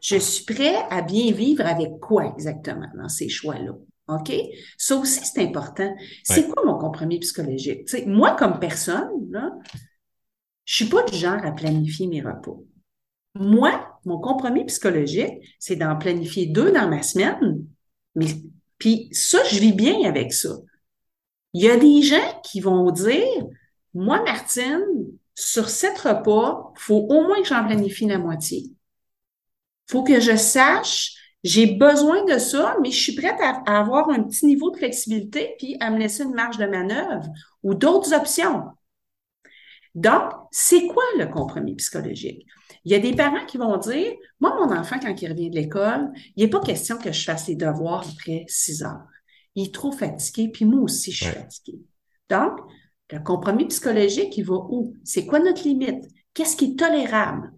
je 0.00 0.16
suis 0.16 0.44
prêt 0.44 0.76
à 0.90 1.02
bien 1.02 1.32
vivre 1.32 1.66
avec 1.66 1.98
quoi 2.00 2.26
exactement 2.26 2.88
dans 2.96 3.08
ces 3.08 3.28
choix-là? 3.28 3.72
OK? 4.08 4.32
Ça 4.76 4.96
aussi, 4.96 5.24
c'est 5.24 5.42
important. 5.42 5.94
C'est 6.22 6.48
quoi 6.48 6.62
mon 6.66 6.78
compromis 6.78 7.20
psychologique? 7.20 7.88
moi, 8.06 8.36
comme 8.36 8.58
personne, 8.58 9.30
là, 9.30 9.50
je 10.64 10.74
suis 10.74 10.86
pas 10.86 11.02
du 11.04 11.16
genre 11.16 11.44
à 11.44 11.52
planifier 11.52 12.06
mes 12.06 12.20
repos. 12.20 12.66
Moi, 13.34 13.98
mon 14.04 14.18
compromis 14.18 14.64
psychologique, 14.66 15.56
c'est 15.58 15.76
d'en 15.76 15.96
planifier 15.96 16.46
deux 16.46 16.70
dans 16.70 16.88
ma 16.88 17.02
semaine. 17.02 17.64
Mais, 18.14 18.26
puis 18.78 19.08
ça, 19.12 19.42
je 19.44 19.58
vis 19.58 19.72
bien 19.72 20.08
avec 20.08 20.32
ça. 20.32 20.50
Il 21.52 21.62
y 21.62 21.70
a 21.70 21.76
des 21.76 22.02
gens 22.02 22.40
qui 22.42 22.60
vont 22.60 22.90
dire, 22.90 23.46
moi, 23.92 24.22
Martine, 24.22 24.84
sur 25.34 25.68
sept 25.68 25.98
repas, 25.98 26.72
faut 26.76 27.06
au 27.08 27.22
moins 27.22 27.42
que 27.42 27.48
j'en 27.48 27.64
planifie 27.64 28.06
la 28.06 28.18
moitié. 28.18 28.70
Faut 29.88 30.04
que 30.04 30.20
je 30.20 30.36
sache, 30.36 31.14
j'ai 31.42 31.66
besoin 31.66 32.24
de 32.24 32.38
ça, 32.38 32.76
mais 32.82 32.90
je 32.90 33.00
suis 33.00 33.14
prête 33.14 33.38
à, 33.40 33.78
avoir 33.78 34.08
un 34.10 34.22
petit 34.22 34.46
niveau 34.46 34.70
de 34.70 34.78
flexibilité 34.78 35.54
puis 35.58 35.76
à 35.80 35.90
me 35.90 35.98
laisser 35.98 36.22
une 36.22 36.34
marge 36.34 36.58
de 36.58 36.66
manœuvre 36.66 37.26
ou 37.62 37.74
d'autres 37.74 38.14
options. 38.14 38.62
Donc, 39.94 40.32
c'est 40.50 40.86
quoi 40.86 41.04
le 41.18 41.26
compromis 41.26 41.74
psychologique? 41.76 42.46
Il 42.84 42.92
y 42.92 42.94
a 42.94 42.98
des 42.98 43.14
parents 43.14 43.46
qui 43.46 43.56
vont 43.56 43.76
dire, 43.78 44.12
moi, 44.40 44.54
mon 44.58 44.74
enfant, 44.74 44.96
quand 45.00 45.20
il 45.20 45.28
revient 45.28 45.50
de 45.50 45.54
l'école, 45.54 46.12
il 46.36 46.44
n'est 46.44 46.50
pas 46.50 46.60
question 46.60 46.98
que 46.98 47.12
je 47.12 47.24
fasse 47.24 47.48
les 47.48 47.56
devoirs 47.56 48.06
après 48.12 48.44
six 48.46 48.82
heures. 48.82 49.06
Il 49.54 49.66
est 49.66 49.74
trop 49.74 49.92
fatigué, 49.92 50.50
puis 50.52 50.64
moi 50.64 50.80
aussi, 50.80 51.12
je 51.12 51.24
suis 51.24 51.32
fatiguée. 51.32 51.80
Donc, 52.28 52.58
le 53.10 53.20
compromis 53.20 53.66
psychologique, 53.66 54.36
il 54.36 54.44
va 54.44 54.56
où? 54.56 54.94
C'est 55.04 55.26
quoi 55.26 55.38
notre 55.38 55.62
limite? 55.62 56.04
Qu'est-ce 56.34 56.56
qui 56.56 56.72
est 56.72 56.78
tolérable? 56.78 57.52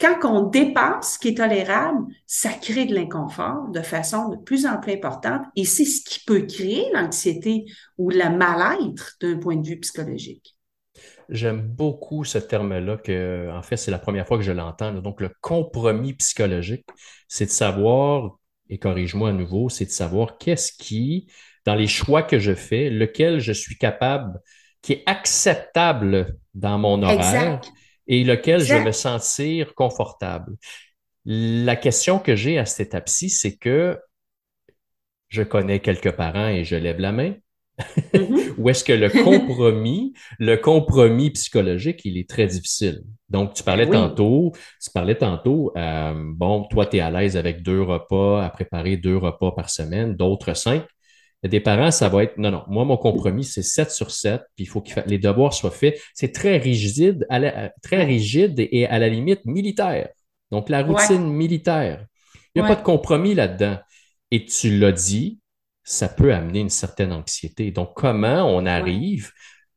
Quand 0.00 0.18
on 0.24 0.48
dépasse 0.48 1.14
ce 1.14 1.18
qui 1.18 1.28
est 1.28 1.36
tolérable, 1.36 2.06
ça 2.26 2.50
crée 2.50 2.86
de 2.86 2.94
l'inconfort 2.94 3.68
de 3.68 3.82
façon 3.82 4.30
de 4.30 4.36
plus 4.36 4.66
en 4.66 4.78
plus 4.78 4.94
importante 4.94 5.42
et 5.54 5.64
c'est 5.64 5.84
ce 5.84 6.02
qui 6.02 6.24
peut 6.24 6.42
créer 6.42 6.90
l'anxiété 6.92 7.66
ou 7.98 8.10
le 8.10 8.36
mal-être 8.36 9.16
d'un 9.20 9.38
point 9.38 9.56
de 9.56 9.66
vue 9.66 9.78
psychologique. 9.78 10.51
J'aime 11.32 11.62
beaucoup 11.62 12.24
ce 12.24 12.36
terme-là, 12.36 12.98
que 12.98 13.50
en 13.50 13.62
fait, 13.62 13.78
c'est 13.78 13.90
la 13.90 13.98
première 13.98 14.26
fois 14.26 14.36
que 14.36 14.44
je 14.44 14.52
l'entends. 14.52 14.92
Donc, 14.92 15.20
le 15.20 15.30
compromis 15.40 16.12
psychologique, 16.12 16.84
c'est 17.26 17.46
de 17.46 17.50
savoir, 17.50 18.36
et 18.68 18.78
corrige-moi 18.78 19.30
à 19.30 19.32
nouveau, 19.32 19.68
c'est 19.70 19.86
de 19.86 19.90
savoir 19.90 20.36
qu'est-ce 20.38 20.72
qui, 20.72 21.26
dans 21.64 21.74
les 21.74 21.86
choix 21.86 22.22
que 22.22 22.38
je 22.38 22.54
fais, 22.54 22.90
lequel 22.90 23.40
je 23.40 23.52
suis 23.52 23.78
capable, 23.78 24.38
qui 24.82 24.92
est 24.92 25.02
acceptable 25.06 26.36
dans 26.54 26.78
mon 26.78 27.02
horaire 27.02 27.60
et 28.06 28.24
lequel 28.24 28.60
je 28.62 28.74
vais 28.74 28.84
me 28.84 28.92
sentir 28.92 29.74
confortable. 29.74 30.56
La 31.24 31.76
question 31.76 32.18
que 32.18 32.36
j'ai 32.36 32.58
à 32.58 32.66
cette 32.66 32.88
étape-ci, 32.88 33.30
c'est 33.30 33.56
que 33.56 33.98
je 35.28 35.42
connais 35.42 35.80
quelques 35.80 36.12
parents 36.12 36.48
et 36.48 36.64
je 36.64 36.76
lève 36.76 36.98
la 36.98 37.12
main. 37.12 37.34
Mm-hmm. 38.12 38.54
Ou 38.58 38.68
est-ce 38.68 38.84
que 38.84 38.92
le 38.92 39.08
compromis, 39.08 40.12
le 40.38 40.56
compromis 40.56 41.30
psychologique, 41.30 42.02
il 42.04 42.18
est 42.18 42.28
très 42.28 42.46
difficile. 42.46 43.02
Donc, 43.30 43.54
tu 43.54 43.62
parlais 43.62 43.88
tantôt, 43.88 44.52
tu 44.82 44.90
parlais 44.92 45.14
tantôt, 45.14 45.72
euh, 45.78 46.12
bon, 46.14 46.64
toi, 46.64 46.84
tu 46.84 46.98
es 46.98 47.00
à 47.00 47.10
l'aise 47.10 47.38
avec 47.38 47.62
deux 47.62 47.80
repas, 47.80 48.44
à 48.44 48.50
préparer 48.50 48.98
deux 48.98 49.16
repas 49.16 49.52
par 49.52 49.70
semaine, 49.70 50.14
d'autres 50.14 50.54
cinq. 50.54 50.84
Des 51.42 51.60
parents, 51.60 51.90
ça 51.90 52.10
va 52.10 52.22
être, 52.22 52.36
non, 52.36 52.50
non, 52.50 52.64
moi, 52.68 52.84
mon 52.84 52.98
compromis, 52.98 53.44
c'est 53.44 53.62
7 53.62 53.90
sur 53.90 54.10
7, 54.10 54.42
puis 54.54 54.64
il 54.64 54.68
faut 54.68 54.82
que 54.82 55.00
les 55.06 55.18
devoirs 55.18 55.54
soient 55.54 55.70
faits. 55.70 55.98
C'est 56.14 56.32
très 56.32 56.58
rigide, 56.58 57.26
très 57.82 58.04
rigide 58.04 58.54
et 58.58 58.86
à 58.86 58.98
la 58.98 59.08
limite 59.08 59.44
militaire. 59.46 60.10
Donc, 60.50 60.68
la 60.68 60.82
routine 60.82 61.32
militaire. 61.32 62.06
Il 62.54 62.60
n'y 62.60 62.68
a 62.68 62.68
pas 62.68 62.78
de 62.78 62.84
compromis 62.84 63.34
là-dedans. 63.34 63.78
Et 64.30 64.44
tu 64.44 64.78
l'as 64.78 64.92
dit, 64.92 65.40
ça 65.84 66.08
peut 66.08 66.32
amener 66.32 66.60
une 66.60 66.70
certaine 66.70 67.12
anxiété. 67.12 67.70
Donc, 67.70 67.94
comment 67.94 68.44
on 68.44 68.66
arrive, 68.66 69.32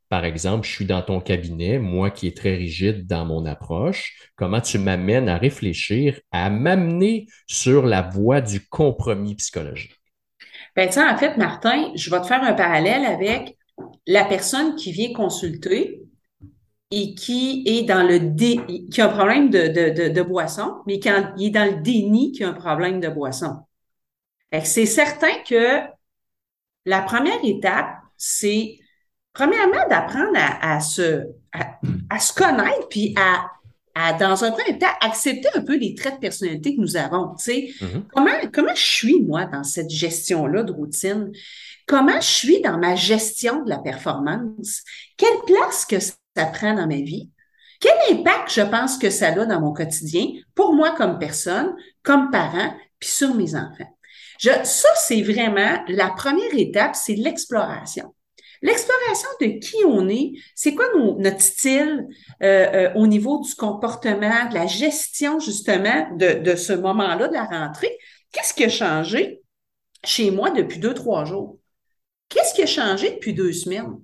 par 0.09 0.23
exemple, 0.23 0.67
je 0.67 0.71
suis 0.71 0.85
dans 0.85 1.01
ton 1.01 1.19
cabinet, 1.19 1.79
moi 1.79 2.11
qui 2.11 2.27
est 2.27 2.37
très 2.37 2.55
rigide 2.55 3.07
dans 3.07 3.25
mon 3.25 3.45
approche, 3.45 4.29
comment 4.35 4.61
tu 4.61 4.77
m'amènes 4.77 5.29
à 5.29 5.37
réfléchir, 5.37 6.19
à 6.31 6.49
m'amener 6.49 7.27
sur 7.47 7.85
la 7.85 8.01
voie 8.01 8.41
du 8.41 8.67
compromis 8.67 9.35
psychologique? 9.35 9.95
Ben, 10.75 10.89
tu 10.89 10.99
en 10.99 11.17
fait, 11.17 11.37
Martin, 11.37 11.91
je 11.95 12.09
vais 12.09 12.21
te 12.21 12.27
faire 12.27 12.43
un 12.43 12.53
parallèle 12.53 13.05
avec 13.05 13.57
la 14.05 14.25
personne 14.25 14.75
qui 14.75 14.91
vient 14.91 15.13
consulter 15.13 16.01
et 16.91 17.15
qui 17.15 17.63
est 17.65 17.83
dans 17.83 18.03
le 18.03 18.19
dé, 18.19 18.59
qui 18.91 19.01
a 19.01 19.05
un 19.05 19.13
problème 19.13 19.49
de, 19.49 19.67
de, 19.67 20.09
de, 20.09 20.21
boisson, 20.21 20.75
mais 20.85 20.99
il 21.37 21.47
est 21.47 21.49
dans 21.49 21.65
le 21.65 21.81
déni 21.81 22.31
qui 22.31 22.43
a 22.43 22.49
un 22.49 22.53
problème 22.53 22.99
de 22.99 23.09
boisson. 23.09 23.57
C'est 24.63 24.85
certain 24.85 25.41
que 25.47 25.81
la 26.85 27.01
première 27.01 27.43
étape, 27.43 27.89
c'est 28.17 28.77
premièrement 29.33 29.87
d'apprendre 29.89 30.37
à, 30.37 30.79
se, 30.79 31.23
à, 31.51 32.19
se 32.19 32.33
connaître, 32.33 32.87
puis 32.89 33.13
à, 33.17 33.45
à, 33.93 34.13
dans 34.13 34.43
un 34.43 34.51
premier 34.51 34.77
temps, 34.77 34.87
accepter 35.01 35.49
un 35.55 35.61
peu 35.61 35.77
les 35.77 35.95
traits 35.95 36.15
de 36.15 36.19
personnalité 36.19 36.75
que 36.75 36.81
nous 36.81 36.95
avons. 36.95 37.35
Tu 37.35 37.43
sais, 37.43 37.73
mm-hmm. 37.81 38.03
comment, 38.13 38.31
comment 38.53 38.75
je 38.75 38.85
suis, 38.85 39.21
moi, 39.21 39.45
dans 39.45 39.63
cette 39.63 39.89
gestion-là 39.89 40.63
de 40.63 40.71
routine? 40.71 41.31
Comment 41.87 42.19
je 42.19 42.27
suis 42.27 42.61
dans 42.61 42.77
ma 42.77 42.95
gestion 42.95 43.63
de 43.63 43.69
la 43.69 43.77
performance? 43.79 44.81
Quelle 45.17 45.37
place 45.45 45.85
que 45.85 45.99
ça 45.99 46.45
prend 46.51 46.73
dans 46.73 46.87
ma 46.87 46.95
vie? 46.95 47.29
Quel 47.79 48.17
impact 48.17 48.53
je 48.53 48.61
pense 48.61 48.97
que 48.97 49.09
ça 49.09 49.27
a 49.27 49.45
dans 49.45 49.61
mon 49.61 49.73
quotidien, 49.73 50.27
pour 50.55 50.73
moi 50.73 50.95
comme 50.95 51.19
personne, 51.19 51.75
comme 52.03 52.31
parent, 52.31 52.73
puis 52.99 53.09
sur 53.09 53.35
mes 53.35 53.55
enfants? 53.55 53.94
Je, 54.39 54.49
ça, 54.63 54.89
c'est 54.97 55.21
vraiment 55.21 55.83
la 55.87 56.09
première 56.09 56.53
étape, 56.53 56.95
c'est 56.95 57.15
l'exploration. 57.15 58.13
L'exploration 58.61 59.29
de 59.41 59.59
qui 59.59 59.77
on 59.85 60.07
est, 60.09 60.33
c'est 60.55 60.73
quoi 60.73 60.85
notre 61.19 61.41
style 61.41 62.07
euh, 62.41 62.45
euh, 62.73 62.93
au 62.95 63.05
niveau 63.05 63.41
du 63.41 63.53
comportement, 63.53 64.49
de 64.49 64.55
la 64.55 64.65
gestion 64.65 65.39
justement 65.39 66.09
de, 66.15 66.39
de 66.39 66.55
ce 66.55 66.73
moment-là 66.73 67.27
de 67.27 67.33
la 67.33 67.45
rentrée. 67.45 67.95
Qu'est-ce 68.31 68.53
qui 68.53 68.63
a 68.63 68.69
changé 68.69 69.41
chez 70.03 70.31
moi 70.31 70.51
depuis 70.51 70.79
deux, 70.79 70.93
trois 70.93 71.25
jours? 71.25 71.59
Qu'est-ce 72.29 72.53
qui 72.53 72.63
a 72.63 72.65
changé 72.65 73.11
depuis 73.11 73.33
deux 73.33 73.53
semaines? 73.53 73.99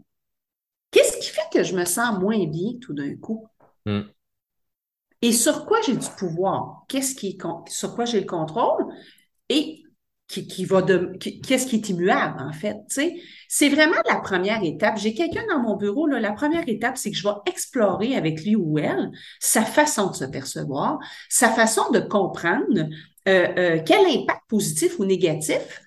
Qu'est-ce 0.92 1.18
qui 1.18 1.30
fait 1.30 1.50
que 1.52 1.64
je 1.64 1.76
me 1.76 1.86
sens 1.86 2.20
moins 2.20 2.46
bien 2.46 2.74
tout 2.82 2.94
d'un 2.94 3.16
coup? 3.16 3.48
Hmm. 3.86 4.02
Et 5.22 5.32
sur 5.32 5.66
quoi 5.66 5.80
j'ai 5.86 5.96
du 5.96 6.08
pouvoir? 6.18 6.84
Qu'est-ce 6.88 7.16
qui 7.16 7.38
sur 7.68 7.96
quoi 7.96 8.06
j'ai 8.06 8.20
le 8.20 8.26
contrôle? 8.26 8.86
Et 9.50 9.81
qu'est-ce 10.32 11.66
qui 11.66 11.76
est 11.76 11.90
immuable, 11.90 12.42
en 12.42 12.54
fait. 12.54 12.78
C'est 13.48 13.70
vraiment 13.70 13.98
la 14.08 14.18
première 14.18 14.64
étape. 14.64 14.98
J'ai 14.98 15.14
quelqu'un 15.14 15.46
dans 15.50 15.60
mon 15.60 15.76
bureau, 15.76 16.08
là, 16.08 16.20
la 16.20 16.32
première 16.32 16.68
étape, 16.68 16.98
c'est 16.98 17.12
que 17.12 17.18
je 17.18 17.24
vais 17.28 17.36
explorer 17.46 18.16
avec 18.16 18.44
lui 18.44 18.56
ou 18.56 18.78
elle 18.80 19.12
sa 19.40 19.64
façon 19.64 20.12
de 20.12 20.16
se 20.16 20.26
percevoir, 20.26 21.00
sa 21.30 21.50
façon 21.50 21.90
de 21.92 22.00
comprendre 22.00 22.90
euh, 23.28 23.48
euh, 23.58 23.80
quel 23.86 24.06
impact 24.08 24.42
positif 24.48 24.98
ou 25.00 25.06
négatif 25.06 25.82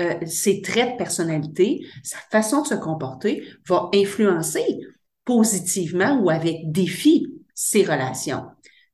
euh, 0.00 0.14
ses 0.26 0.62
traits 0.62 0.92
de 0.92 0.96
personnalité, 0.96 1.84
sa 2.04 2.18
façon 2.30 2.62
de 2.62 2.68
se 2.68 2.74
comporter 2.74 3.42
va 3.66 3.90
influencer 3.92 4.78
positivement 5.24 6.20
ou 6.20 6.30
avec 6.30 6.70
défi 6.70 7.26
ses 7.52 7.82
relations, 7.82 8.44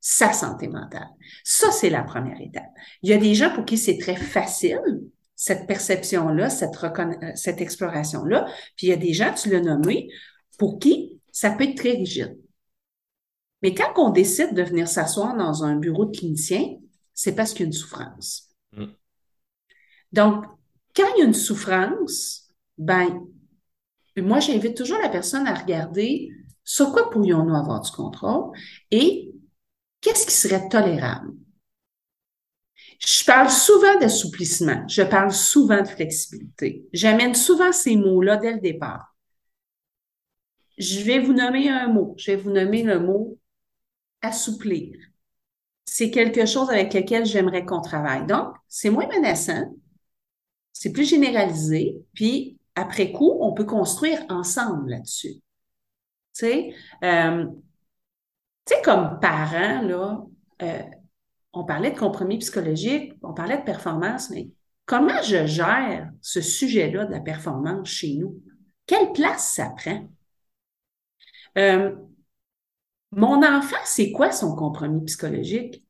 sa 0.07 0.31
santé 0.33 0.67
mentale. 0.67 1.09
Ça, 1.43 1.71
c'est 1.71 1.89
la 1.89 2.03
première 2.03 2.39
étape. 2.39 2.69
Il 3.01 3.09
y 3.09 3.13
a 3.13 3.17
des 3.17 3.33
gens 3.33 3.51
pour 3.55 3.65
qui 3.65 3.75
c'est 3.75 3.97
très 3.97 4.15
facile, 4.15 5.01
cette 5.35 5.65
perception-là, 5.65 6.51
cette, 6.51 6.75
euh, 6.83 7.31
cette 7.33 7.59
exploration-là. 7.59 8.45
Puis 8.77 8.85
il 8.85 8.89
y 8.91 8.93
a 8.93 8.97
des 8.97 9.13
gens, 9.13 9.33
tu 9.33 9.49
l'as 9.49 9.61
nommé, 9.61 10.07
pour 10.59 10.77
qui 10.77 11.19
ça 11.31 11.49
peut 11.49 11.63
être 11.63 11.75
très 11.75 11.93
rigide. 11.93 12.37
Mais 13.63 13.73
quand 13.73 13.93
on 13.97 14.11
décide 14.11 14.53
de 14.53 14.61
venir 14.61 14.87
s'asseoir 14.87 15.35
dans 15.35 15.63
un 15.63 15.75
bureau 15.75 16.05
de 16.05 16.15
clinicien, 16.15 16.75
c'est 17.15 17.33
parce 17.33 17.53
qu'il 17.53 17.61
y 17.61 17.63
a 17.63 17.65
une 17.65 17.73
souffrance. 17.73 18.51
Mm. 18.73 18.85
Donc, 20.11 20.45
quand 20.95 21.07
il 21.15 21.21
y 21.21 21.23
a 21.23 21.25
une 21.25 21.33
souffrance, 21.33 22.47
ben, 22.77 23.25
moi, 24.15 24.39
j'invite 24.39 24.77
toujours 24.77 24.99
la 24.99 25.09
personne 25.09 25.47
à 25.47 25.55
regarder 25.55 26.29
sur 26.63 26.91
quoi 26.91 27.09
pourrions-nous 27.09 27.55
avoir 27.55 27.81
du 27.81 27.89
contrôle 27.89 28.51
et 28.91 29.31
qu'est-ce 30.05 30.27
qui 30.27 30.33
serait 30.33 30.69
tolérable? 30.69 31.33
Je 32.99 33.25
parle 33.25 33.49
souvent 33.49 33.99
d'assouplissement, 33.99 34.87
je 34.87 35.01
parle 35.01 35.33
souvent 35.33 35.81
de 35.81 35.87
flexibilité. 35.87 36.85
J'amène 36.93 37.33
souvent 37.33 37.71
ces 37.71 37.95
mots-là 37.95 38.37
dès 38.37 38.53
le 38.53 38.59
départ. 38.59 39.15
Je 40.77 41.01
vais 41.01 41.19
vous 41.19 41.33
nommer 41.33 41.69
un 41.69 41.87
mot. 41.87 42.13
Je 42.17 42.31
vais 42.31 42.37
vous 42.37 42.51
nommer 42.51 42.83
le 42.83 42.99
mot 42.99 43.39
assouplir. 44.21 44.95
C'est 45.85 46.11
quelque 46.11 46.45
chose 46.45 46.69
avec 46.69 46.93
lequel 46.93 47.25
j'aimerais 47.25 47.65
qu'on 47.65 47.81
travaille. 47.81 48.25
Donc, 48.27 48.55
c'est 48.67 48.89
moins 48.89 49.07
menaçant, 49.07 49.73
c'est 50.73 50.91
plus 50.91 51.09
généralisé, 51.09 51.97
puis 52.13 52.57
après 52.75 53.11
coup, 53.11 53.37
on 53.39 53.53
peut 53.53 53.65
construire 53.65 54.23
ensemble 54.29 54.91
là-dessus. 54.91 55.35
Tu 55.35 55.41
sais, 56.33 56.73
euh, 57.03 57.45
tu 58.65 58.73
sais, 58.75 58.81
comme 58.83 59.19
parents, 59.19 59.81
là, 59.81 60.25
euh, 60.61 60.83
on 61.53 61.65
parlait 61.65 61.91
de 61.91 61.99
compromis 61.99 62.39
psychologique, 62.39 63.13
on 63.23 63.33
parlait 63.33 63.57
de 63.59 63.63
performance, 63.63 64.29
mais 64.29 64.49
comment 64.85 65.21
je 65.23 65.45
gère 65.47 66.11
ce 66.21 66.41
sujet-là 66.41 67.05
de 67.05 67.11
la 67.11 67.21
performance 67.21 67.89
chez 67.89 68.15
nous? 68.15 68.41
Quelle 68.87 69.13
place 69.13 69.53
ça 69.55 69.71
prend? 69.77 70.07
Euh, 71.57 71.95
mon 73.11 73.41
enfant, 73.43 73.77
c'est 73.83 74.11
quoi 74.11 74.31
son 74.31 74.55
compromis 74.55 75.03
psychologique? 75.05 75.83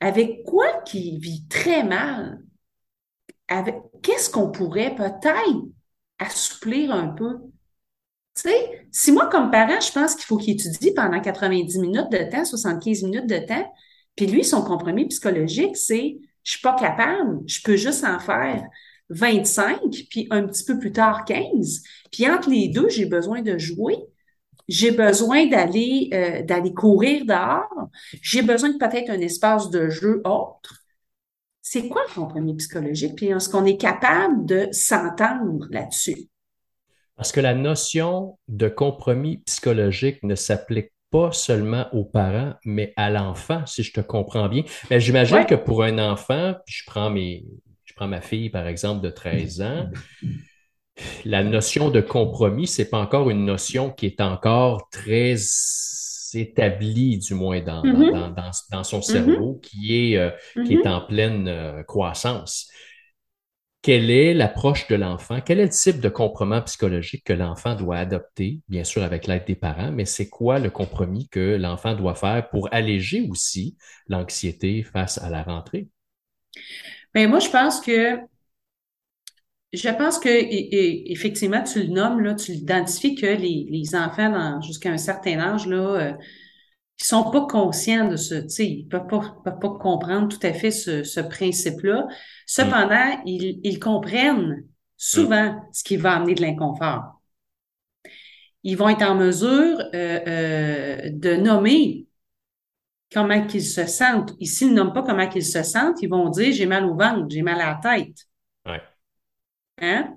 Avec 0.00 0.44
quoi 0.44 0.82
qu'il 0.82 1.18
vit 1.18 1.46
très 1.48 1.82
mal? 1.82 2.44
Avec 3.48 3.76
qu'est-ce 4.02 4.28
qu'on 4.30 4.50
pourrait 4.50 4.94
peut-être 4.94 5.64
assouplir 6.18 6.92
un 6.92 7.08
peu? 7.08 7.38
Tu 8.34 8.42
sais, 8.42 8.83
si 8.96 9.10
moi, 9.10 9.26
comme 9.26 9.50
parent, 9.50 9.80
je 9.80 9.90
pense 9.90 10.14
qu'il 10.14 10.24
faut 10.24 10.36
qu'il 10.36 10.54
étudie 10.54 10.92
pendant 10.92 11.20
90 11.20 11.78
minutes 11.80 12.12
de 12.12 12.30
temps, 12.30 12.44
75 12.44 13.02
minutes 13.02 13.26
de 13.26 13.38
temps, 13.38 13.68
puis 14.14 14.28
lui, 14.28 14.44
son 14.44 14.62
compromis 14.62 15.08
psychologique, 15.08 15.76
c'est 15.76 16.16
je 16.44 16.52
suis 16.52 16.60
pas 16.60 16.76
capable, 16.76 17.40
je 17.48 17.60
peux 17.64 17.74
juste 17.74 18.04
en 18.04 18.20
faire 18.20 18.62
25, 19.08 19.80
puis 20.08 20.28
un 20.30 20.46
petit 20.46 20.64
peu 20.64 20.78
plus 20.78 20.92
tard 20.92 21.24
15. 21.24 21.82
Puis 22.12 22.30
entre 22.30 22.48
les 22.50 22.68
deux, 22.68 22.88
j'ai 22.88 23.06
besoin 23.06 23.42
de 23.42 23.58
jouer. 23.58 23.96
J'ai 24.68 24.92
besoin 24.92 25.46
d'aller 25.46 26.10
euh, 26.14 26.42
d'aller 26.42 26.72
courir 26.72 27.26
dehors. 27.26 27.88
J'ai 28.22 28.42
besoin 28.42 28.70
de 28.70 28.78
peut-être 28.78 29.10
un 29.10 29.20
espace 29.20 29.70
de 29.70 29.88
jeu 29.90 30.22
autre. 30.24 30.84
C'est 31.62 31.88
quoi 31.88 32.02
le 32.08 32.14
compromis 32.14 32.54
psychologique? 32.54 33.16
Puis 33.16 33.26
est-ce 33.26 33.48
qu'on 33.48 33.64
est 33.64 33.76
capable 33.76 34.46
de 34.46 34.68
s'entendre 34.70 35.66
là-dessus? 35.70 36.28
Parce 37.16 37.30
que 37.32 37.40
la 37.40 37.54
notion 37.54 38.38
de 38.48 38.68
compromis 38.68 39.38
psychologique 39.38 40.22
ne 40.22 40.34
s'applique 40.34 40.90
pas 41.10 41.30
seulement 41.30 41.86
aux 41.92 42.04
parents, 42.04 42.54
mais 42.64 42.92
à 42.96 43.08
l'enfant, 43.08 43.64
si 43.66 43.84
je 43.84 43.92
te 43.92 44.00
comprends 44.00 44.48
bien. 44.48 44.64
Mais 44.90 44.98
j'imagine 44.98 45.46
que 45.46 45.54
pour 45.54 45.84
un 45.84 45.98
enfant, 45.98 46.54
puis 46.66 46.74
je 46.76 46.82
prends 46.86 47.10
mes, 47.10 47.44
je 47.84 47.94
prends 47.94 48.08
ma 48.08 48.20
fille, 48.20 48.50
par 48.50 48.66
exemple, 48.66 49.00
de 49.00 49.10
13 49.10 49.62
ans, 49.62 49.90
la 51.24 51.44
notion 51.44 51.90
de 51.90 52.00
compromis, 52.00 52.66
c'est 52.66 52.90
pas 52.90 52.98
encore 52.98 53.30
une 53.30 53.44
notion 53.44 53.90
qui 53.90 54.06
est 54.06 54.20
encore 54.20 54.88
très 54.90 55.36
établie, 56.34 57.18
du 57.18 57.34
moins 57.34 57.60
dans, 57.60 57.84
mm-hmm. 57.84 58.34
dans, 58.34 58.50
dans, 58.72 58.84
son 58.84 59.02
cerveau, 59.02 59.54
mm-hmm. 59.54 59.60
qui, 59.60 60.12
est, 60.12 60.16
euh, 60.16 60.30
qui 60.66 60.74
est 60.74 60.76
mm-hmm. 60.78 60.88
en 60.88 61.00
pleine 61.02 61.48
euh, 61.48 61.82
croissance 61.84 62.68
quelle 63.84 64.10
est 64.10 64.32
l'approche 64.32 64.88
de 64.88 64.94
l'enfant, 64.94 65.42
quel 65.44 65.60
est 65.60 65.64
le 65.64 65.68
type 65.68 66.00
de 66.00 66.08
compromis 66.08 66.58
psychologique 66.62 67.22
que 67.22 67.34
l'enfant 67.34 67.74
doit 67.74 67.98
adopter, 67.98 68.60
bien 68.66 68.82
sûr 68.82 69.02
avec 69.02 69.26
l'aide 69.26 69.44
des 69.46 69.54
parents, 69.54 69.92
mais 69.92 70.06
c'est 70.06 70.30
quoi 70.30 70.58
le 70.58 70.70
compromis 70.70 71.28
que 71.28 71.56
l'enfant 71.56 71.94
doit 71.94 72.14
faire 72.14 72.48
pour 72.48 72.72
alléger 72.72 73.28
aussi 73.28 73.76
l'anxiété 74.08 74.82
face 74.84 75.18
à 75.18 75.28
la 75.28 75.42
rentrée? 75.42 75.88
Bien, 77.14 77.28
moi, 77.28 77.40
je 77.40 77.50
pense 77.50 77.78
que 77.82 78.16
je 79.74 79.88
pense 79.90 80.18
que 80.18 80.30
effectivement, 81.12 81.62
tu 81.62 81.82
le 81.82 81.88
nommes, 81.88 82.36
tu 82.36 82.52
l'identifies 82.52 83.16
que 83.16 83.26
les, 83.26 83.94
enfants 83.94 84.62
jusqu'à 84.62 84.92
un 84.92 84.96
certain 84.96 85.38
âge, 85.40 85.66
euh, 85.68 86.12
ils 87.00 87.04
sont 87.04 87.30
pas 87.30 87.46
conscients 87.46 88.08
de 88.08 88.16
ce, 88.16 88.34
tu 88.34 88.48
sais, 88.48 88.66
ils 88.66 88.88
peuvent 88.88 89.06
pas, 89.06 89.36
peuvent 89.44 89.58
pas 89.58 89.70
comprendre 89.70 90.28
tout 90.28 90.46
à 90.46 90.52
fait 90.52 90.70
ce, 90.70 91.02
ce 91.02 91.20
principe-là. 91.20 92.06
Cependant, 92.46 93.20
ils, 93.26 93.60
ils, 93.64 93.78
comprennent 93.78 94.64
souvent 94.96 95.60
ce 95.72 95.82
qui 95.82 95.96
va 95.96 96.14
amener 96.14 96.34
de 96.34 96.42
l'inconfort. 96.42 97.20
Ils 98.62 98.76
vont 98.76 98.88
être 98.88 99.02
en 99.02 99.14
mesure 99.16 99.78
euh, 99.94 100.20
euh, 100.26 101.10
de 101.10 101.36
nommer 101.36 102.06
comment 103.12 103.46
qu'ils 103.46 103.64
se 103.64 103.86
sentent. 103.86 104.34
S'ils 104.40 104.70
ne 104.70 104.74
nomment 104.74 104.92
pas 104.92 105.02
comment 105.02 105.28
qu'ils 105.28 105.44
se 105.44 105.62
sentent, 105.62 106.00
ils 106.00 106.08
vont 106.08 106.30
dire 106.30 106.52
j'ai 106.52 106.66
mal 106.66 106.84
au 106.86 106.96
ventre, 106.96 107.26
j'ai 107.28 107.42
mal 107.42 107.60
à 107.60 107.80
la 107.82 107.96
tête. 107.96 108.16
Ouais. 108.66 108.80
Hein? 109.78 110.14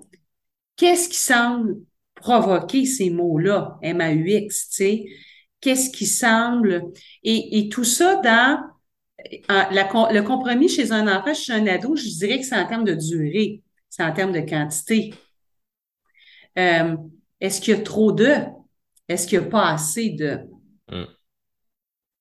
Qu'est-ce 0.76 1.08
qui 1.08 1.18
semble 1.18 1.76
provoquer 2.14 2.86
ces 2.86 3.10
mots-là, 3.10 3.78
M-A-U-X, 3.82 4.70
tu 4.70 4.74
sais? 4.74 5.04
Qu'est-ce 5.60 5.90
qui 5.90 6.06
semble, 6.06 6.84
et, 7.22 7.68
tout 7.70 7.84
ça 7.84 8.16
dans 8.16 8.62
le 9.40 10.20
compromis 10.22 10.68
chez 10.68 10.92
un 10.92 11.06
enfant, 11.08 11.34
chez 11.34 11.52
un 11.52 11.66
ado, 11.66 11.96
je 11.96 12.08
dirais 12.18 12.38
que 12.38 12.46
c'est 12.46 12.58
en 12.58 12.66
termes 12.66 12.84
de 12.84 12.94
durée, 12.94 13.62
c'est 13.88 14.04
en 14.04 14.12
termes 14.12 14.32
de 14.32 14.40
quantité. 14.40 15.14
Euh, 16.58 16.96
est-ce 17.40 17.60
qu'il 17.60 17.76
y 17.76 17.78
a 17.78 17.80
trop 17.80 18.12
de? 18.12 18.34
Est-ce 19.08 19.26
qu'il 19.26 19.38
n'y 19.38 19.46
a 19.46 19.48
pas 19.48 19.70
assez 19.70 20.10
de? 20.10 20.40
Mm. 20.90 21.04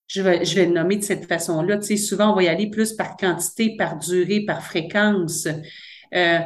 Je 0.08 0.22
vais, 0.22 0.46
je 0.46 0.56
vais 0.56 0.66
le 0.68 0.72
nommer 0.72 0.96
de 0.98 1.04
cette 1.04 1.26
façon-là. 1.26 1.78
Tu 1.78 1.88
sais, 1.88 1.98
souvent, 1.98 2.32
on 2.32 2.36
va 2.36 2.44
y 2.44 2.48
aller 2.48 2.70
plus 2.70 2.94
par 2.94 3.18
quantité, 3.18 3.76
par 3.76 3.98
durée, 3.98 4.46
par 4.46 4.64
fréquence. 4.64 5.48
Euh, 6.14 6.40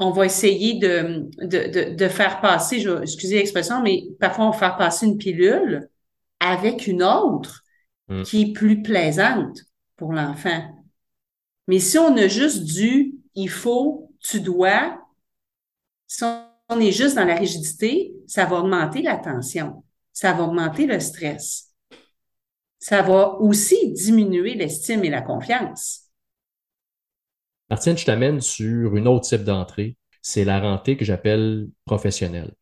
on 0.00 0.10
va 0.10 0.24
essayer 0.24 0.78
de, 0.78 1.28
de, 1.46 1.94
de, 1.94 2.08
faire 2.08 2.40
passer, 2.40 2.80
je, 2.80 3.02
excusez 3.02 3.36
l'expression, 3.36 3.82
mais 3.82 4.04
parfois 4.18 4.46
on 4.46 4.50
va 4.50 4.58
faire 4.58 4.76
passer 4.78 5.06
une 5.06 5.18
pilule 5.18 5.90
avec 6.40 6.86
une 6.86 7.02
autre 7.02 7.62
mm. 8.08 8.22
qui 8.22 8.42
est 8.42 8.52
plus 8.52 8.82
plaisante 8.82 9.58
pour 9.96 10.14
l'enfant. 10.14 10.62
Mais 11.68 11.78
si 11.78 11.98
on 11.98 12.16
a 12.16 12.28
juste 12.28 12.64
du 12.64 13.14
il 13.34 13.50
faut, 13.50 14.10
tu 14.20 14.40
dois, 14.40 14.98
si 16.06 16.24
on 16.70 16.80
est 16.80 16.92
juste 16.92 17.16
dans 17.16 17.24
la 17.24 17.36
rigidité, 17.36 18.14
ça 18.26 18.46
va 18.46 18.56
augmenter 18.56 19.02
la 19.02 19.18
tension, 19.18 19.84
ça 20.12 20.32
va 20.32 20.44
augmenter 20.44 20.86
le 20.86 20.98
stress. 20.98 21.68
Ça 22.78 23.02
va 23.02 23.34
aussi 23.34 23.92
diminuer 23.92 24.54
l'estime 24.54 25.04
et 25.04 25.10
la 25.10 25.20
confiance. 25.20 26.09
Martine, 27.70 27.96
je 27.96 28.04
t'amène 28.04 28.40
sur 28.40 28.96
une 28.96 29.06
autre 29.08 29.26
type 29.28 29.44
d'entrée. 29.44 29.96
C'est 30.22 30.44
la 30.44 30.60
rentrée 30.60 30.96
que 30.96 31.04
j'appelle 31.04 31.68
professionnelle. 31.84 32.52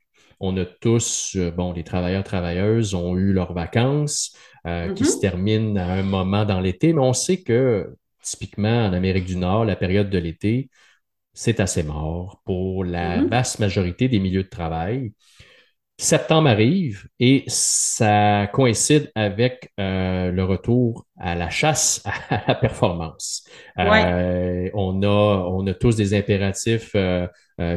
On 0.40 0.57
a 0.57 0.64
tous, 0.64 1.35
euh, 1.37 1.51
bon, 1.51 1.73
les 1.73 1.83
travailleurs, 1.83 2.23
travailleuses 2.25 2.94
ont 2.94 3.16
eu 3.16 3.33
leurs 3.33 3.53
vacances 3.55 4.37
euh, 4.66 4.88
qui 4.88 5.05
Mhm. 5.05 5.05
se 5.05 5.18
terminent 5.18 5.77
à 5.77 5.85
un 5.94 6.03
moment 6.03 6.44
dans 6.44 6.61
l'été, 6.61 6.92
mais 6.92 7.01
on 7.01 7.12
sait 7.12 7.42
que 7.42 7.97
typiquement 8.23 8.87
en 8.87 8.92
Amérique 8.92 9.25
du 9.25 9.37
Nord, 9.37 9.64
la 9.64 9.77
période 9.77 10.11
de 10.11 10.18
l'été, 10.18 10.71
c'est 11.35 11.61
assez 11.61 11.83
mort 11.85 12.42
pour 12.44 12.85
la 12.85 13.23
Mhm. 13.23 13.31
vaste 13.31 13.61
majorité 13.61 14.09
des 14.09 14.21
milieux 14.21 14.44
de 14.44 14.49
travail. 14.49 15.12
Septembre 16.00 16.48
arrive 16.48 17.08
et 17.18 17.42
ça 17.48 18.46
coïncide 18.52 19.11
avec 19.16 19.72
euh, 19.80 20.30
le 20.30 20.44
retour 20.44 21.06
à 21.18 21.34
la 21.34 21.50
chasse 21.50 22.04
à 22.30 22.40
la 22.46 22.54
performance. 22.54 23.44
Ouais. 23.76 24.04
Euh, 24.06 24.70
on 24.74 25.02
a, 25.02 25.06
on 25.50 25.66
a 25.66 25.74
tous 25.74 25.96
des 25.96 26.14
impératifs 26.14 26.92
euh, 26.94 27.26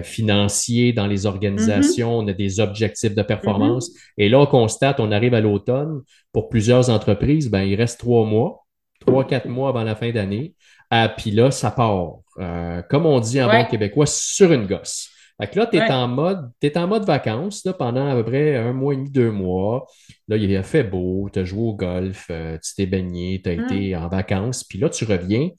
financiers 0.04 0.94
dans 0.94 1.08
les 1.08 1.26
organisations, 1.26 2.20
on 2.20 2.28
a 2.28 2.34
des 2.34 2.60
objectifs 2.60 3.16
de 3.16 3.24
performance. 3.24 3.90
Et 4.20 4.30
là, 4.30 4.40
on 4.40 4.46
constate, 4.46 5.00
on 5.00 5.12
arrive 5.12 5.34
à 5.34 5.42
l'automne, 5.42 6.02
pour 6.32 6.50
plusieurs 6.50 6.92
entreprises, 6.92 7.50
ben, 7.50 7.64
il 7.64 7.74
reste 7.76 8.00
trois 8.00 8.26
mois, 8.26 8.68
trois, 9.00 9.26
quatre 9.26 9.48
mois 9.48 9.70
avant 9.70 9.84
la 9.84 9.96
fin 9.96 10.12
d'année. 10.12 10.54
Ah, 10.92 11.10
puis 11.10 11.32
là, 11.32 11.50
ça 11.50 11.72
part, 11.72 12.18
euh, 12.38 12.84
comme 12.88 13.08
on 13.08 13.20
dit 13.20 13.42
en 13.42 13.48
bon 13.48 13.54
Ouais. 13.54 13.68
québécois, 13.68 14.06
sur 14.06 14.52
une 14.52 14.68
gosse. 14.68 15.10
Fait 15.42 15.48
que 15.50 15.60
là, 15.60 15.66
tu 15.68 15.78
es 15.78 15.82
Ouais. 15.82 15.92
en 15.92 16.08
mode, 16.08 16.52
t'es 16.60 16.78
en 16.78 16.88
mode 16.88 17.04
vacances 17.06 17.66
là, 17.66 17.74
pendant 17.74 18.08
à 18.08 18.16
peu 18.16 18.24
près 18.26 18.56
un 18.58 18.74
mois 18.74 18.94
et 18.94 18.98
demi, 18.98 19.10
deux 19.10 19.32
mois. 19.32 19.88
Là, 20.28 20.38
il 20.38 20.56
a 20.56 20.64
fait 20.64 20.84
beau, 20.84 21.30
tu 21.34 21.40
as 21.40 21.46
joué 21.46 21.62
au 21.62 21.74
golf, 21.76 22.28
euh, 22.30 22.58
tu 22.64 22.76
t'es 22.76 22.86
baigné, 22.86 23.42
tu 23.44 23.50
as 23.50 23.54
été 23.54 23.96
en 23.96 24.08
vacances. 24.08 24.64
Puis 24.64 24.78
là, 24.80 24.90
tu 24.90 25.06
reviens, 25.06 25.50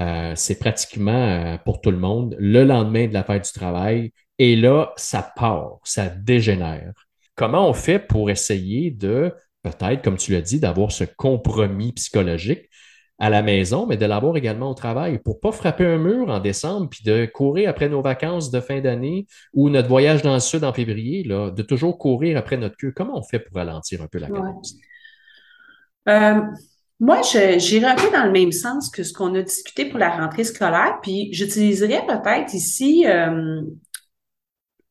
euh, 0.00 0.32
c'est 0.36 0.58
pratiquement 0.58 1.12
euh, 1.12 1.56
pour 1.64 1.80
tout 1.80 1.90
le 1.90 1.98
monde 1.98 2.36
le 2.38 2.64
lendemain 2.64 3.06
de 3.08 3.14
la 3.14 3.24
fête 3.24 3.44
du 3.44 3.52
travail. 3.52 4.12
Et 4.38 4.56
là, 4.56 4.92
ça 4.96 5.32
part, 5.36 5.78
ça 5.84 6.08
dégénère. 6.08 6.92
Comment 7.34 7.68
on 7.68 7.72
fait 7.72 7.98
pour 7.98 8.30
essayer 8.30 8.90
de, 8.90 9.32
peut-être, 9.62 10.02
comme 10.02 10.16
tu 10.18 10.32
l'as 10.32 10.42
dit, 10.42 10.60
d'avoir 10.60 10.92
ce 10.92 11.04
compromis 11.04 11.92
psychologique? 11.92 12.68
À 13.18 13.30
la 13.30 13.42
maison, 13.42 13.86
mais 13.86 13.96
de 13.96 14.04
l'avoir 14.06 14.36
également 14.36 14.70
au 14.70 14.74
travail 14.74 15.18
pour 15.18 15.40
pas 15.40 15.52
frapper 15.52 15.86
un 15.86 15.98
mur 15.98 16.28
en 16.28 16.38
décembre 16.40 16.88
puis 16.90 17.02
de 17.04 17.26
courir 17.26 17.70
après 17.70 17.88
nos 17.88 18.02
vacances 18.02 18.50
de 18.50 18.60
fin 18.60 18.80
d'année 18.80 19.26
ou 19.54 19.70
notre 19.70 19.88
voyage 19.88 20.22
dans 20.22 20.34
le 20.34 20.40
sud 20.40 20.64
en 20.64 20.72
février, 20.72 21.24
là, 21.24 21.50
de 21.50 21.62
toujours 21.62 21.98
courir 21.98 22.36
après 22.36 22.56
notre 22.58 22.76
queue. 22.76 22.92
Comment 22.94 23.18
on 23.18 23.22
fait 23.22 23.38
pour 23.40 23.56
ralentir 23.56 24.02
un 24.02 24.06
peu 24.08 24.18
la 24.18 24.28
Ouais. 24.28 24.38
cadence? 24.40 24.76
Euh, 26.08 26.40
moi, 27.00 27.20
je, 27.22 27.58
j'irais 27.58 27.88
un 27.88 27.94
peu 27.96 28.10
dans 28.12 28.24
le 28.24 28.32
même 28.32 28.52
sens 28.52 28.90
que 28.90 29.02
ce 29.02 29.12
qu'on 29.12 29.34
a 29.34 29.42
discuté 29.42 29.86
pour 29.86 29.98
la 29.98 30.10
rentrée 30.16 30.44
scolaire, 30.44 30.98
puis 31.02 31.28
j'utiliserais 31.32 32.06
peut-être 32.06 32.54
ici 32.54 33.04
euh, 33.06 33.60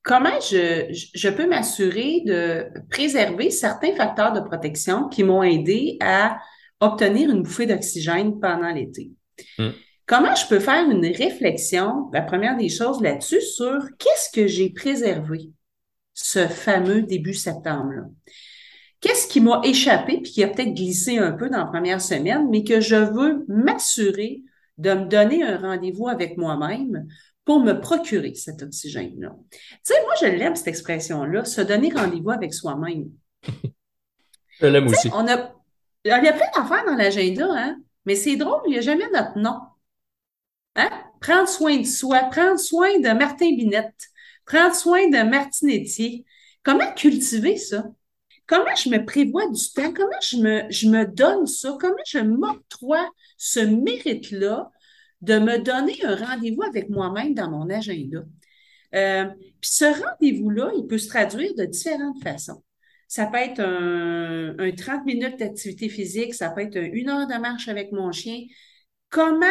comment 0.03 0.39
je, 0.41 0.87
je- 0.93 1.07
je 1.13 1.29
peux 1.29 1.47
m'assurer 1.47 2.21
de 2.25 2.67
préserver 2.89 3.49
certains 3.49 3.95
facteurs 3.95 4.33
de 4.33 4.39
protection 4.41 5.09
qui 5.09 5.23
m'ont 5.23 5.43
aidé 5.43 5.97
à 6.01 6.37
obtenir 6.79 7.29
une 7.29 7.43
bouffée 7.43 7.65
d'oxygène 7.65 8.39
pendant 8.39 8.71
l'été. 8.71 9.11
Hmm. 9.57 9.71
Comment 10.05 10.35
je 10.35 10.47
peux 10.47 10.59
faire 10.59 10.87
une 10.89 11.05
réflexion, 11.05 12.09
la 12.13 12.21
première 12.21 12.57
des 12.57 12.69
choses 12.69 13.01
là-dessus, 13.01 13.41
sur 13.41 13.79
qu'est-ce 13.97 14.29
que 14.31 14.45
j'ai 14.45 14.69
préservé 14.69 15.49
ce 16.13 16.47
fameux 16.47 17.01
début 17.01 17.33
septembre-là? 17.33 18.03
Qu'est-ce 19.01 19.27
qui 19.27 19.41
m'a 19.41 19.61
échappé 19.63 20.19
puis 20.21 20.31
qui 20.31 20.43
a 20.43 20.47
peut-être 20.47 20.73
glissé 20.73 21.17
un 21.17 21.31
peu 21.31 21.49
dans 21.49 21.57
la 21.59 21.65
première 21.65 22.01
semaine, 22.01 22.47
mais 22.49 22.63
que 22.63 22.81
je 22.81 22.95
veux 22.95 23.45
m'assurer 23.47 24.43
de 24.77 24.93
me 24.93 25.05
donner 25.05 25.43
un 25.43 25.57
rendez-vous 25.57 26.07
avec 26.07 26.37
moi-même 26.37 27.07
pour 27.43 27.59
me 27.59 27.73
procurer 27.73 28.33
cet 28.35 28.61
oxygène-là? 28.61 29.35
Tu 29.51 29.59
sais, 29.83 30.01
moi, 30.03 30.13
je 30.21 30.25
l'aime, 30.27 30.55
cette 30.55 30.67
expression-là, 30.67 31.45
se 31.45 31.61
donner 31.61 31.91
rendez-vous 31.93 32.31
avec 32.31 32.53
soi-même. 32.53 33.09
Je 34.61 34.67
l'aime 34.67 34.87
aussi. 34.87 35.09
on 35.13 35.27
a, 35.27 35.51
il 36.05 36.09
y 36.09 36.27
a 36.27 36.33
plein 36.33 36.45
d'affaires 36.55 36.85
dans 36.85 36.95
l'agenda, 36.95 37.47
hein, 37.49 37.77
mais 38.05 38.15
c'est 38.15 38.35
drôle, 38.35 38.61
il 38.67 38.71
n'y 38.71 38.77
a 38.77 38.81
jamais 38.81 39.09
notre 39.11 39.37
nom. 39.37 39.59
Hein? 40.75 40.89
Prendre 41.19 41.49
soin 41.49 41.77
de 41.77 41.85
soi, 41.85 42.23
prendre 42.25 42.59
soin 42.59 42.99
de 42.99 43.09
Martin 43.17 43.55
Binette, 43.55 44.09
prendre 44.45 44.75
soin 44.75 45.09
de 45.09 45.27
Martinetti. 45.27 46.25
Comment 46.63 46.93
cultiver 46.93 47.57
ça? 47.57 47.85
Comment 48.47 48.75
je 48.75 48.89
me 48.89 49.03
prévois 49.03 49.49
du 49.49 49.71
temps? 49.73 49.91
Comment 49.93 50.21
je 50.21 50.37
me, 50.37 50.63
je 50.69 50.87
me 50.87 51.05
donne 51.05 51.47
ça? 51.47 51.75
Comment 51.79 51.95
je 52.05 52.19
m'octroie 52.19 53.09
ce 53.37 53.59
mérite-là 53.59 54.71
de 55.21 55.39
me 55.39 55.57
donner 55.57 55.97
un 56.05 56.15
rendez-vous 56.15 56.61
avec 56.63 56.89
moi-même 56.89 57.33
dans 57.33 57.49
mon 57.49 57.69
agenda? 57.69 58.19
Euh, 58.93 59.25
puis 59.61 59.71
ce 59.71 59.85
rendez-vous-là, 59.85 60.71
il 60.77 60.85
peut 60.85 60.99
se 60.99 61.07
traduire 61.07 61.55
de 61.55 61.65
différentes 61.65 62.21
façons. 62.21 62.61
Ça 63.07 63.27
peut 63.27 63.37
être 63.37 63.59
un, 63.59 64.57
un 64.57 64.71
30 64.71 65.05
minutes 65.05 65.39
d'activité 65.39 65.89
physique, 65.89 66.33
ça 66.33 66.49
peut 66.49 66.61
être 66.61 66.77
une 66.77 67.09
heure 67.09 67.27
de 67.27 67.39
marche 67.39 67.67
avec 67.67 67.91
mon 67.91 68.11
chien. 68.11 68.45
Comment 69.09 69.45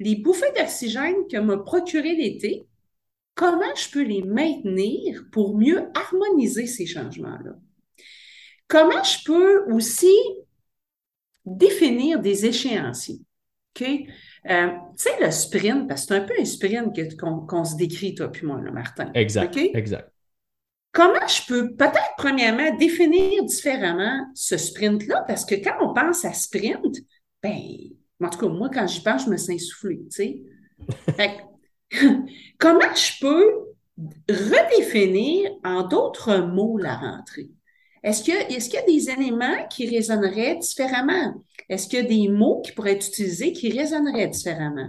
les 0.00 0.16
bouffées 0.16 0.52
d'oxygène 0.56 1.26
que 1.30 1.36
m'a 1.36 1.58
procuré 1.58 2.14
l'été, 2.14 2.66
comment 3.34 3.74
je 3.76 3.90
peux 3.90 4.02
les 4.02 4.22
maintenir 4.22 5.24
pour 5.30 5.56
mieux 5.56 5.88
harmoniser 5.94 6.66
ces 6.66 6.86
changements-là? 6.86 7.52
Comment 8.66 9.02
je 9.02 9.24
peux 9.24 9.72
aussi 9.72 10.14
définir 11.44 12.20
des 12.20 12.46
échéanciers? 12.46 13.20
OK? 13.74 13.88
Euh, 14.48 14.68
tu 14.96 15.02
sais, 15.02 15.10
le 15.20 15.30
sprint, 15.30 15.86
parce 15.86 16.02
que 16.02 16.14
c'est 16.14 16.20
un 16.20 16.24
peu 16.24 16.34
un 16.38 16.44
sprint 16.44 17.16
qu'on 17.16 17.64
se 17.64 17.76
décrit, 17.76 18.14
toi 18.14 18.32
puis 18.32 18.46
moi, 18.46 18.60
là, 18.62 18.70
Martin. 18.70 19.10
Exact, 19.14 19.56
exact. 19.56 20.10
Comment 20.92 21.26
je 21.26 21.46
peux 21.46 21.74
peut-être, 21.76 22.14
premièrement, 22.16 22.76
définir 22.76 23.44
différemment 23.44 24.26
ce 24.34 24.56
sprint-là? 24.56 25.24
Parce 25.26 25.44
que 25.44 25.54
quand 25.54 25.76
on 25.80 25.94
pense 25.94 26.24
à 26.24 26.32
sprint, 26.32 26.96
ben, 27.42 27.60
en 28.20 28.28
tout 28.28 28.38
cas, 28.38 28.48
moi, 28.48 28.70
quand 28.72 28.86
j'y 28.86 29.02
pense, 29.02 29.24
je 29.24 29.30
me 29.30 29.36
sens 29.36 29.50
essoufflée, 29.50 30.00
tu 30.10 30.42
sais. 31.16 31.36
Comment 32.58 32.94
je 32.94 33.20
peux 33.20 33.70
redéfinir 34.28 35.50
en 35.64 35.82
d'autres 35.86 36.38
mots 36.38 36.78
la 36.78 36.96
rentrée? 36.96 37.50
Est-ce 38.02 38.22
qu'il 38.22 38.34
y 38.34 38.76
a 38.76 38.86
des 38.86 39.10
éléments 39.10 39.66
qui 39.68 39.88
résonneraient 39.88 40.56
différemment? 40.56 41.34
Est-ce 41.68 41.86
qu'il 41.86 41.98
y 41.98 42.02
a 42.02 42.06
des 42.06 42.28
mots 42.28 42.62
qui 42.62 42.72
pourraient 42.72 42.92
être 42.92 43.06
utilisés 43.06 43.52
qui 43.52 43.70
résonneraient 43.70 44.28
différemment? 44.28 44.88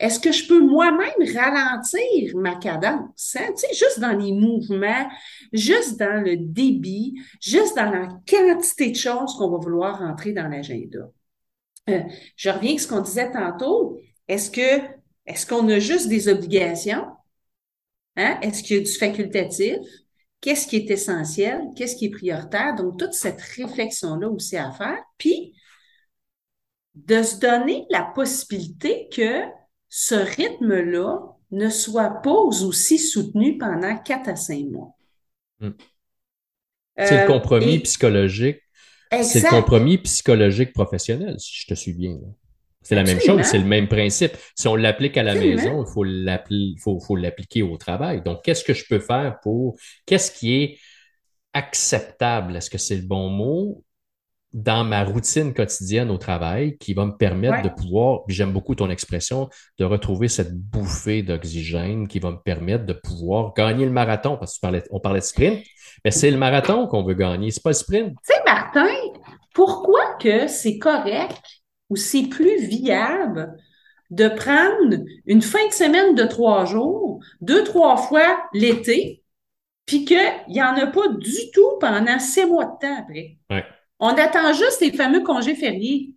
Est-ce 0.00 0.18
que 0.18 0.32
je 0.32 0.48
peux 0.48 0.62
moi-même 0.62 1.36
ralentir 1.36 2.34
ma 2.34 2.54
cadence? 2.56 3.36
hein? 3.38 3.52
Tu 3.54 3.66
sais, 3.66 3.74
juste 3.74 4.00
dans 4.00 4.16
les 4.16 4.32
mouvements, 4.32 5.06
juste 5.52 5.98
dans 5.98 6.24
le 6.24 6.38
débit, 6.38 7.20
juste 7.38 7.76
dans 7.76 7.90
la 7.90 8.08
quantité 8.26 8.90
de 8.92 8.96
choses 8.96 9.34
qu'on 9.36 9.50
va 9.50 9.58
vouloir 9.58 9.98
rentrer 9.98 10.32
dans 10.32 10.48
l'agenda. 10.48 11.00
Euh, 11.90 12.02
je 12.34 12.48
reviens 12.48 12.76
à 12.76 12.78
ce 12.78 12.88
qu'on 12.88 13.02
disait 13.02 13.30
tantôt. 13.30 14.00
Est-ce 14.26 14.50
que, 14.50 14.86
est-ce 15.26 15.46
qu'on 15.46 15.68
a 15.68 15.78
juste 15.78 16.08
des 16.08 16.28
obligations? 16.28 17.04
Hein? 18.16 18.38
Est-ce 18.40 18.62
qu'il 18.62 18.78
y 18.78 18.80
a 18.80 18.82
du 18.82 18.92
facultatif? 18.92 19.76
Qu'est-ce 20.40 20.66
qui 20.66 20.76
est 20.76 20.90
essentiel? 20.90 21.60
Qu'est-ce 21.76 21.96
qui 21.96 22.06
est 22.06 22.10
prioritaire? 22.10 22.74
Donc, 22.74 22.98
toute 22.98 23.12
cette 23.12 23.42
réflexion-là 23.42 24.30
aussi 24.30 24.56
à 24.56 24.70
faire. 24.72 25.02
Puis, 25.18 25.54
de 26.94 27.22
se 27.22 27.36
donner 27.36 27.84
la 27.90 28.04
possibilité 28.14 29.08
que 29.12 29.59
ce 29.90 30.14
rythme-là 30.14 31.18
ne 31.50 31.68
soit 31.68 32.22
pas 32.22 32.32
aussi 32.32 32.98
soutenu 32.98 33.58
pendant 33.58 33.98
quatre 33.98 34.30
à 34.30 34.36
cinq 34.36 34.64
mois. 34.70 34.96
Mm. 35.60 35.70
C'est 36.96 37.16
le 37.16 37.22
Euh, 37.22 37.26
compromis 37.26 37.74
et- 37.74 37.80
psychologique. 37.80 38.60
C'est 39.22 39.42
le 39.42 39.50
compromis 39.50 39.98
psychologique 39.98 40.72
professionnel, 40.72 41.34
si 41.40 41.62
je 41.62 41.66
te 41.66 41.74
suis 41.74 41.92
bien. 41.92 42.16
C'est 42.82 42.94
la 42.94 43.02
même 43.02 43.20
chose, 43.20 43.42
c'est 43.42 43.58
le 43.58 43.64
même 43.64 43.88
principe. 43.88 44.32
Si 44.56 44.68
on 44.68 44.76
l'applique 44.76 45.16
à 45.18 45.22
la 45.22 45.32
Absolument. 45.32 45.56
maison, 45.56 45.84
il 45.84 45.92
faut 45.92 46.04
l'appli- 46.04 46.78
faut, 46.78 47.00
faut 47.00 47.16
l'appliquer 47.16 47.62
au 47.62 47.76
travail. 47.76 48.22
Donc, 48.22 48.42
qu'est-ce 48.44 48.64
que 48.64 48.72
je 48.72 48.86
peux 48.88 49.00
faire 49.00 49.38
pour... 49.42 49.76
Qu'est-ce 50.06 50.30
qui 50.30 50.54
est 50.54 50.78
acceptable? 51.52 52.56
Est-ce 52.56 52.70
que 52.70 52.78
c'est 52.78 52.96
le 52.96 53.02
bon 53.06 53.28
mot? 53.28 53.84
Dans 54.52 54.82
ma 54.84 55.04
routine 55.04 55.54
quotidienne 55.54 56.10
au 56.10 56.18
travail 56.18 56.76
qui 56.78 56.92
va 56.94 57.06
me 57.06 57.12
permettre 57.16 57.56
Ouais. 57.58 57.62
de 57.62 57.68
pouvoir, 57.68 58.24
puis 58.26 58.34
j'aime 58.34 58.52
beaucoup 58.52 58.74
ton 58.74 58.90
expression, 58.90 59.48
de 59.78 59.84
retrouver 59.84 60.26
cette 60.28 60.54
bouffée 60.54 61.22
d'oxygène 61.22 62.08
qui 62.08 62.18
va 62.18 62.30
me 62.32 62.38
permettre 62.38 62.84
de 62.86 62.92
pouvoir 62.92 63.54
gagner 63.54 63.84
le 63.84 63.92
marathon. 63.92 64.36
Parce 64.36 64.52
que 64.52 64.56
tu 64.56 64.60
parlais, 64.60 64.82
on 64.90 64.98
parlait 65.00 65.20
de 65.20 65.24
sprint, 65.24 65.62
mais 66.04 66.10
c'est 66.10 66.30
le 66.30 66.36
marathon 66.38 66.86
qu'on 66.88 67.04
veut 67.04 67.14
gagner, 67.14 67.50
c'est 67.50 67.62
pas 67.62 67.70
le 67.70 67.74
sprint. 67.74 68.08
Tu 68.26 68.34
sais, 68.34 68.40
Martin, 68.44 68.88
pourquoi 69.54 70.00
que 70.20 70.48
c'est 70.48 70.78
correct 70.78 71.40
ou 71.88 71.96
c'est 71.96 72.24
plus 72.28 72.66
viable 72.66 73.54
de 74.10 74.28
prendre 74.28 75.04
une 75.26 75.42
fin 75.42 75.64
de 75.68 75.72
semaine 75.72 76.14
de 76.16 76.24
trois 76.24 76.64
jours, 76.64 77.20
deux, 77.40 77.62
trois 77.62 77.96
fois 77.96 78.42
l'été, 78.52 79.22
puis 79.86 80.04
qu'il 80.04 80.18
n'y 80.48 80.62
en 80.62 80.74
a 80.76 80.86
pas 80.88 81.08
du 81.08 81.50
tout 81.52 81.78
pendant 81.80 82.18
six 82.18 82.44
mois 82.46 82.64
de 82.64 82.70
temps 82.80 82.98
après? 82.98 83.36
Ouais. 83.50 83.64
On 84.00 84.08
attend 84.08 84.52
juste 84.54 84.80
les 84.80 84.92
fameux 84.92 85.22
congés 85.22 85.54
fériés. 85.54 86.14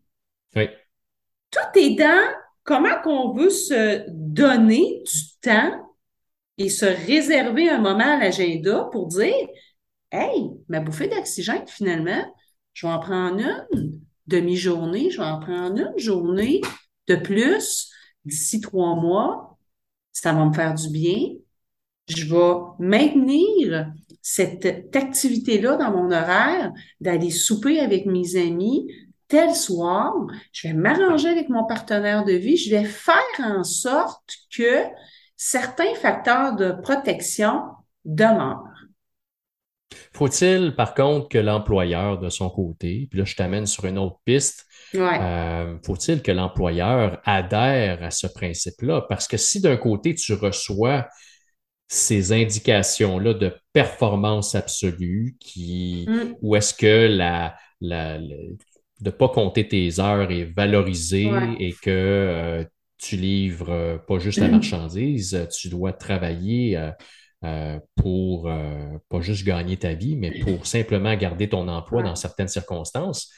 Oui. 0.56 0.70
Tout 1.52 1.80
est 1.80 1.96
dans 1.96 2.34
comment 2.64 3.02
qu'on 3.04 3.34
veut 3.34 3.50
se 3.50 4.06
donner 4.10 5.04
du 5.06 5.22
temps 5.42 5.94
et 6.58 6.70
se 6.70 6.86
réserver 6.86 7.70
un 7.70 7.80
moment 7.80 8.16
à 8.16 8.18
l'agenda 8.18 8.88
pour 8.92 9.08
dire 9.08 9.48
Hey, 10.12 10.52
ma 10.70 10.80
bouffée 10.80 11.08
d'oxygène, 11.08 11.68
finalement, 11.68 12.24
je 12.74 12.86
vais 12.86 12.94
en 12.94 13.00
prendre 13.00 13.44
une 13.74 14.00
demi-journée, 14.28 15.10
je 15.10 15.18
vais 15.18 15.28
en 15.28 15.40
prendre 15.40 15.80
une 15.80 16.00
journée 16.00 16.62
de 17.08 17.16
plus 17.16 17.92
d'ici 18.24 18.62
trois 18.62 18.96
mois. 18.96 19.58
Ça 20.12 20.32
va 20.32 20.46
me 20.46 20.54
faire 20.54 20.76
du 20.76 20.90
bien. 20.90 21.30
Je 22.08 22.26
vais 22.26 22.54
maintenir 22.80 23.92
cette 24.24 24.96
activité-là 24.96 25.76
dans 25.76 25.92
mon 25.92 26.10
horaire, 26.12 26.72
d'aller 27.02 27.30
souper 27.30 27.80
avec 27.80 28.06
mes 28.06 28.38
amis 28.38 28.88
tel 29.28 29.54
soir. 29.54 30.14
Je 30.54 30.70
vais 30.70 30.74
m'arranger 30.74 31.28
avec 31.28 31.50
mon 31.50 31.66
partenaire 31.66 32.24
de 32.24 32.32
vie. 32.32 32.56
Je 32.56 32.72
vais 32.72 32.86
faire 32.86 33.18
en 33.40 33.64
sorte 33.64 34.38
que 34.56 34.86
certains 35.36 35.94
facteurs 35.96 36.56
de 36.56 36.72
protection 36.72 37.64
demeurent. 38.06 38.64
Faut-il, 40.14 40.74
par 40.76 40.94
contre, 40.94 41.28
que 41.28 41.38
l'employeur, 41.38 42.18
de 42.18 42.30
son 42.30 42.50
côté, 42.50 43.08
puis 43.10 43.20
là, 43.20 43.26
je 43.26 43.36
t'amène 43.36 43.66
sur 43.66 43.86
une 43.86 43.98
autre 43.98 44.20
piste, 44.24 44.66
euh, 44.96 45.78
faut-il 45.86 46.22
que 46.22 46.32
l'employeur 46.32 47.20
adhère 47.26 48.02
à 48.04 48.10
ce 48.10 48.28
principe-là? 48.28 49.06
Parce 49.10 49.28
que 49.28 49.38
si 49.38 49.60
d'un 49.60 49.78
côté, 49.78 50.16
tu 50.16 50.34
reçois 50.34 51.08
ces 51.94 52.32
indications-là 52.32 53.36
de 53.36 53.54
performance 53.72 54.56
absolue, 54.56 55.38
qui, 55.40 56.06
mm. 56.08 56.36
ou 56.42 56.56
est-ce 56.56 56.74
que 56.74 57.08
la, 57.08 57.56
la, 57.82 58.18
de 58.18 58.58
ne 59.04 59.10
pas 59.12 59.30
compter 59.30 59.68
tes 59.68 60.00
heures 60.00 60.32
est 60.32 60.46
valorisé 60.46 61.30
et 61.60 61.72
que 61.74 61.90
euh, 61.90 62.64
tu 62.98 63.16
livres 63.16 63.70
euh, 63.70 63.98
pas 64.00 64.18
juste 64.18 64.40
la 64.40 64.48
marchandise, 64.48 65.48
tu 65.56 65.70
dois 65.70 65.94
travailler 65.94 66.92
euh, 67.44 67.80
pour 67.96 68.50
pas 69.10 69.22
juste 69.22 69.46
gagner 69.46 69.78
ta 69.78 69.94
vie, 69.94 70.16
mais 70.16 70.32
pour 70.40 70.66
simplement 70.66 71.16
garder 71.16 71.48
ton 71.48 71.68
emploi 71.68 72.02
dans 72.02 72.16
certaines 72.16 72.48
circonstances. 72.48 73.30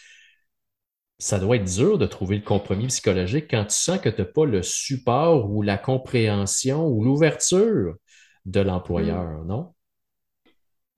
Ça 1.18 1.40
doit 1.40 1.56
être 1.56 1.66
dur 1.66 1.98
de 1.98 2.06
trouver 2.06 2.36
le 2.36 2.44
compromis 2.44 2.88
psychologique 2.88 3.48
quand 3.50 3.66
tu 3.66 3.76
sens 3.76 4.00
que 4.00 4.10
tu 4.10 4.22
n'as 4.22 4.28
pas 4.28 4.46
le 4.46 4.62
support 4.62 5.50
ou 5.50 5.62
la 5.62 5.78
compréhension 5.78 6.88
ou 6.88 7.04
l'ouverture 7.04 7.96
de 8.46 8.62
l'employeur, 8.62 9.44
mm. 9.44 9.48
non? 9.48 9.72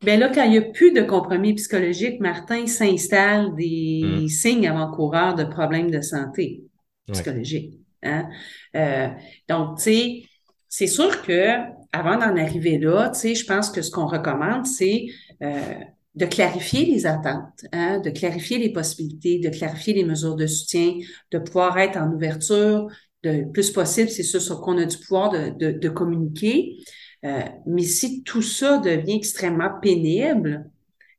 Bien 0.03 0.17
là, 0.17 0.29
quand 0.29 0.43
il 0.43 0.51
n'y 0.51 0.57
a 0.57 0.62
plus 0.62 0.91
de 0.91 1.01
compromis 1.01 1.55
psychologique, 1.55 2.19
Martin, 2.19 2.67
s'installe 2.67 3.55
des 3.55 4.01
mm. 4.03 4.27
signes 4.27 4.67
avant-coureurs 4.67 5.36
de 5.36 5.43
problèmes 5.43 5.89
de 5.89 6.01
santé 6.01 6.63
psychologique. 7.12 7.79
Hein? 8.03 8.29
Euh, 8.75 9.07
donc, 9.49 9.77
tu 9.77 9.83
sais, 9.83 10.23
c'est 10.67 10.88
sûr 10.88 11.21
que 11.23 11.55
avant 11.91 12.17
d'en 12.17 12.36
arriver 12.36 12.77
là, 12.77 13.10
tu 13.10 13.19
sais, 13.19 13.36
je 13.36 13.45
pense 13.45 13.69
que 13.69 13.81
ce 13.81 13.89
qu'on 13.89 14.05
recommande, 14.05 14.65
c'est 14.65 15.05
euh, 15.41 15.73
de 16.13 16.25
clarifier 16.25 16.86
les 16.86 17.05
attentes, 17.07 17.65
hein, 17.71 17.99
de 17.99 18.10
clarifier 18.10 18.60
les 18.60 18.71
possibilités, 18.71 19.39
de 19.39 19.49
clarifier 19.49 19.93
les 19.93 20.03
mesures 20.03 20.36
de 20.36 20.45
soutien, 20.45 20.93
de 21.31 21.39
pouvoir 21.39 21.77
être 21.79 21.97
en 21.97 22.12
ouverture 22.12 22.88
le 23.23 23.51
plus 23.51 23.71
possible, 23.71 24.10
c'est 24.10 24.23
sûr 24.23 24.41
sur 24.41 24.62
qu'on 24.62 24.77
a 24.77 24.86
du 24.86 24.97
pouvoir 24.97 25.31
de, 25.31 25.49
de, 25.49 25.77
de 25.77 25.89
communiquer. 25.89 26.77
Euh, 27.25 27.41
mais 27.65 27.84
si 27.84 28.23
tout 28.23 28.41
ça 28.41 28.77
devient 28.77 29.15
extrêmement 29.15 29.71
pénible, 29.82 30.69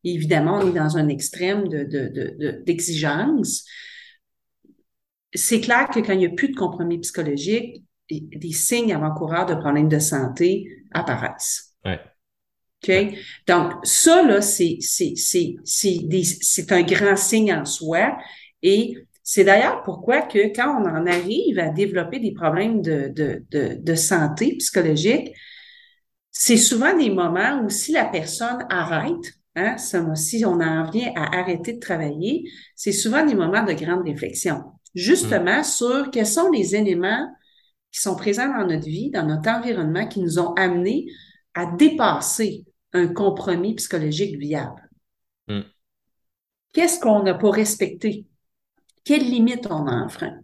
évidemment, 0.05 0.61
on 0.63 0.71
est 0.71 0.79
dans 0.79 0.97
un 0.97 1.09
extrême 1.09 1.69
d'exigence. 2.65 3.65
De, 3.65 5.39
c'est 5.39 5.61
clair 5.61 5.89
que 5.89 6.01
quand 6.01 6.13
il 6.13 6.21
n'y 6.21 6.27
a 6.27 6.31
plus 6.31 6.49
de 6.51 6.57
compromis 6.57 6.99
psychologique, 6.99 7.85
des 8.11 8.53
signes 8.53 8.95
avant-coureurs 8.95 9.47
de 9.47 9.55
problèmes 9.55 9.89
de 9.89 9.99
santé 9.99 10.67
apparaissent. 10.93 11.75
Ouais. 11.85 12.01
OK? 12.83 13.19
Donc, 13.47 13.73
ça, 13.83 14.23
là, 14.23 14.41
c'est, 14.41 14.79
c'est, 14.81 15.15
c'est, 15.17 15.57
c'est 15.65 16.73
un 16.73 16.83
grand 16.83 17.17
signe 17.17 17.53
en 17.53 17.65
soi. 17.65 18.17
Et 18.63 18.97
c'est 19.23 19.45
d'ailleurs 19.45 19.83
pourquoi 19.83 20.23
que 20.23 20.55
quand 20.55 20.81
on 20.81 20.89
en 20.89 21.07
arrive 21.07 21.59
à 21.59 21.69
développer 21.69 22.19
des 22.19 22.33
problèmes 22.33 22.81
de, 22.81 23.09
de, 23.09 23.45
de, 23.51 23.75
de 23.79 23.95
santé 23.95 24.57
psychologique, 24.57 25.35
c'est 26.31 26.57
souvent 26.57 26.97
des 26.97 27.11
moments 27.11 27.62
où 27.64 27.69
si 27.69 27.93
la 27.93 28.05
personne 28.05 28.67
arrête, 28.71 29.33
hein, 29.57 29.77
si 29.79 30.45
on 30.45 30.61
en 30.61 30.91
vient 30.91 31.12
à 31.17 31.38
arrêter 31.38 31.75
de 31.75 31.81
travailler, 31.81 32.45
c'est 32.77 32.93
souvent 32.93 33.25
des 33.25 33.35
moments 33.35 33.64
de 33.64 33.73
grande 33.73 34.05
réflexion, 34.05 34.62
justement 34.95 35.61
mm. 35.61 35.64
sur 35.64 36.11
quels 36.11 36.27
sont 36.27 36.51
les 36.51 36.77
éléments 36.77 37.29
qui 37.91 38.01
sont 38.01 38.17
présents 38.17 38.49
dans 38.49 38.67
notre 38.67 38.87
vie, 38.87 39.11
dans 39.11 39.27
notre 39.27 39.49
environnement, 39.51 40.07
qui 40.07 40.21
nous 40.21 40.38
ont 40.38 40.53
amenés 40.55 41.07
à 41.55 41.67
dépasser 41.67 42.64
un 42.93 43.09
compromis 43.09 43.75
psychologique 43.75 44.38
viable. 44.38 44.88
Mm. 45.49 45.61
Qu'est-ce 46.73 47.01
qu'on 47.01 47.23
n'a 47.23 47.35
pas 47.35 47.51
respecté? 47.51 48.27
Quelles 49.05 49.29
limites 49.29 49.67
on 49.71 49.87
a 49.87 50.05
enfreint? 50.05 50.38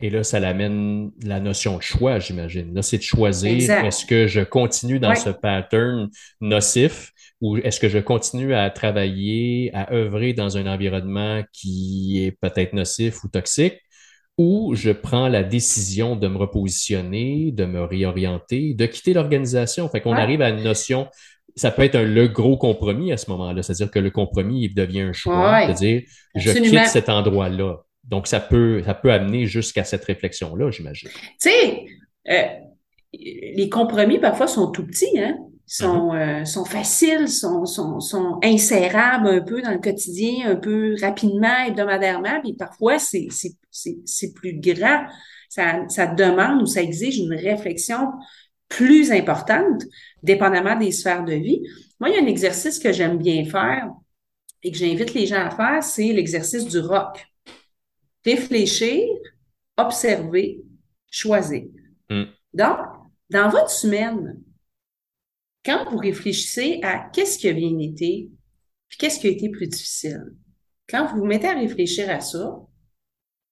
Et 0.00 0.10
là, 0.10 0.22
ça 0.22 0.38
l'amène 0.38 1.10
la 1.22 1.40
notion 1.40 1.76
de 1.76 1.82
choix, 1.82 2.20
j'imagine. 2.20 2.72
Là, 2.72 2.82
c'est 2.82 2.98
de 2.98 3.02
choisir 3.02 3.70
est-ce 3.84 4.06
que 4.06 4.28
je 4.28 4.40
continue 4.40 5.00
dans 5.00 5.14
ce 5.16 5.30
pattern 5.30 6.08
nocif 6.40 7.12
ou 7.40 7.56
est-ce 7.58 7.80
que 7.80 7.88
je 7.88 7.98
continue 7.98 8.54
à 8.54 8.70
travailler, 8.70 9.70
à 9.74 9.92
œuvrer 9.92 10.34
dans 10.34 10.56
un 10.56 10.66
environnement 10.66 11.42
qui 11.52 12.24
est 12.24 12.32
peut-être 12.32 12.72
nocif 12.74 13.24
ou 13.24 13.28
toxique 13.28 13.80
ou 14.36 14.74
je 14.76 14.90
prends 14.92 15.28
la 15.28 15.42
décision 15.42 16.14
de 16.14 16.28
me 16.28 16.38
repositionner, 16.38 17.50
de 17.50 17.64
me 17.64 17.82
réorienter, 17.82 18.74
de 18.74 18.86
quitter 18.86 19.12
l'organisation? 19.14 19.88
Fait 19.88 20.00
qu'on 20.00 20.16
arrive 20.16 20.42
à 20.42 20.50
une 20.50 20.62
notion, 20.62 21.08
ça 21.56 21.72
peut 21.72 21.82
être 21.82 21.96
un, 21.96 22.04
le 22.04 22.28
gros 22.28 22.56
compromis 22.56 23.12
à 23.12 23.16
ce 23.16 23.28
moment-là, 23.32 23.62
c'est-à-dire 23.64 23.90
que 23.90 23.98
le 23.98 24.10
compromis 24.10 24.64
il 24.66 24.74
devient 24.74 25.00
un 25.00 25.12
choix, 25.12 25.60
c'est-à-dire 25.66 26.02
je 26.36 26.52
quitte 26.52 26.86
cet 26.86 27.08
endroit-là. 27.08 27.78
Donc, 28.08 28.26
ça 28.26 28.40
peut, 28.40 28.82
ça 28.84 28.94
peut 28.94 29.12
amener 29.12 29.46
jusqu'à 29.46 29.84
cette 29.84 30.04
réflexion-là, 30.04 30.70
j'imagine. 30.70 31.10
Tu 31.10 31.50
sais, 31.50 31.84
euh, 32.30 32.42
les 33.12 33.68
compromis, 33.68 34.18
parfois, 34.18 34.46
sont 34.46 34.70
tout 34.70 34.86
petits, 34.86 35.18
hein? 35.18 35.36
sont, 35.66 36.12
mm-hmm. 36.12 36.40
euh, 36.40 36.44
sont 36.46 36.64
faciles, 36.64 37.28
sont, 37.28 37.66
sont, 37.66 38.00
sont 38.00 38.38
insérables 38.42 39.28
un 39.28 39.40
peu 39.42 39.60
dans 39.60 39.72
le 39.72 39.78
quotidien, 39.78 40.50
un 40.50 40.56
peu 40.56 40.96
rapidement, 41.00 41.64
hebdomadairement, 41.66 42.40
puis 42.42 42.54
parfois, 42.54 42.98
c'est, 42.98 43.28
c'est, 43.30 43.52
c'est, 43.70 43.98
c'est 44.06 44.32
plus 44.32 44.58
grand. 44.58 45.04
Ça, 45.50 45.86
ça 45.88 46.06
demande 46.06 46.62
ou 46.62 46.66
ça 46.66 46.82
exige 46.82 47.18
une 47.18 47.34
réflexion 47.34 47.98
plus 48.68 49.12
importante, 49.12 49.82
dépendamment 50.22 50.76
des 50.76 50.92
sphères 50.92 51.24
de 51.24 51.34
vie. 51.34 51.62
Moi, 52.00 52.10
il 52.10 52.16
y 52.16 52.18
a 52.18 52.22
un 52.22 52.26
exercice 52.26 52.78
que 52.78 52.92
j'aime 52.92 53.18
bien 53.18 53.44
faire 53.44 53.90
et 54.62 54.70
que 54.70 54.76
j'invite 54.76 55.14
les 55.14 55.26
gens 55.26 55.46
à 55.46 55.50
faire, 55.50 55.82
c'est 55.82 56.12
l'exercice 56.12 56.66
du 56.66 56.78
rock 56.80 57.27
réfléchir, 58.28 59.02
observer, 59.76 60.62
choisir. 61.10 61.64
Hmm. 62.10 62.24
Donc, 62.52 62.78
dans 63.30 63.48
votre 63.48 63.70
semaine, 63.70 64.40
quand 65.64 65.90
vous 65.90 65.98
réfléchissez 65.98 66.80
à 66.82 67.10
qu'est-ce 67.12 67.38
qui 67.38 67.48
a 67.48 67.52
bien 67.52 67.78
été, 67.78 68.30
puis 68.88 68.98
qu'est-ce 68.98 69.20
qui 69.20 69.26
a 69.26 69.30
été 69.30 69.50
plus 69.50 69.66
difficile, 69.66 70.34
quand 70.88 71.06
vous 71.06 71.18
vous 71.18 71.26
mettez 71.26 71.48
à 71.48 71.58
réfléchir 71.58 72.08
à 72.10 72.20
ça, 72.20 72.60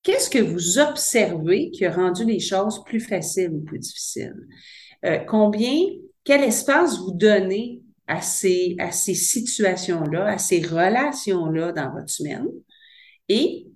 qu'est-ce 0.03 0.31
que 0.31 0.39
vous 0.39 0.79
observez 0.79 1.71
qui 1.71 1.85
a 1.85 1.93
rendu 1.93 2.25
les 2.25 2.41
choses 2.41 2.83
plus 2.85 3.01
faciles 3.01 3.51
ou 3.51 3.61
plus 3.61 3.79
difficiles? 3.79 4.47
Euh, 5.05 5.19
combien, 5.19 5.77
quel 6.25 6.43
espace 6.43 6.99
vous 6.99 7.13
donnez 7.13 7.83
à 8.07 8.23
ces, 8.23 8.77
à 8.79 8.93
ces 8.93 9.15
situations-là, 9.15 10.27
à 10.27 10.39
ces 10.39 10.63
relations-là 10.63 11.73
dans 11.73 11.93
votre 11.93 12.09
semaine? 12.09 12.47
Et 13.29 13.67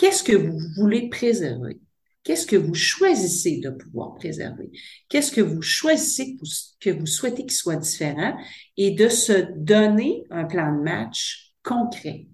Qu'est-ce 0.00 0.24
que 0.24 0.32
vous 0.32 0.58
voulez 0.76 1.10
préserver? 1.10 1.78
Qu'est-ce 2.24 2.46
que 2.46 2.56
vous 2.56 2.72
choisissez 2.72 3.58
de 3.58 3.68
pouvoir 3.68 4.14
préserver? 4.14 4.70
Qu'est-ce 5.10 5.30
que 5.30 5.42
vous 5.42 5.60
choisissez 5.60 6.38
que 6.80 6.88
vous, 6.88 7.04
souhaitez 7.04 7.42
qu'il 7.42 7.52
soit 7.52 7.76
différent? 7.76 8.34
Et 8.78 8.92
de 8.92 9.10
se 9.10 9.52
donner 9.58 10.24
un 10.30 10.46
plan 10.46 10.74
de 10.74 10.80
match 10.80 11.52
concret. 11.62 12.28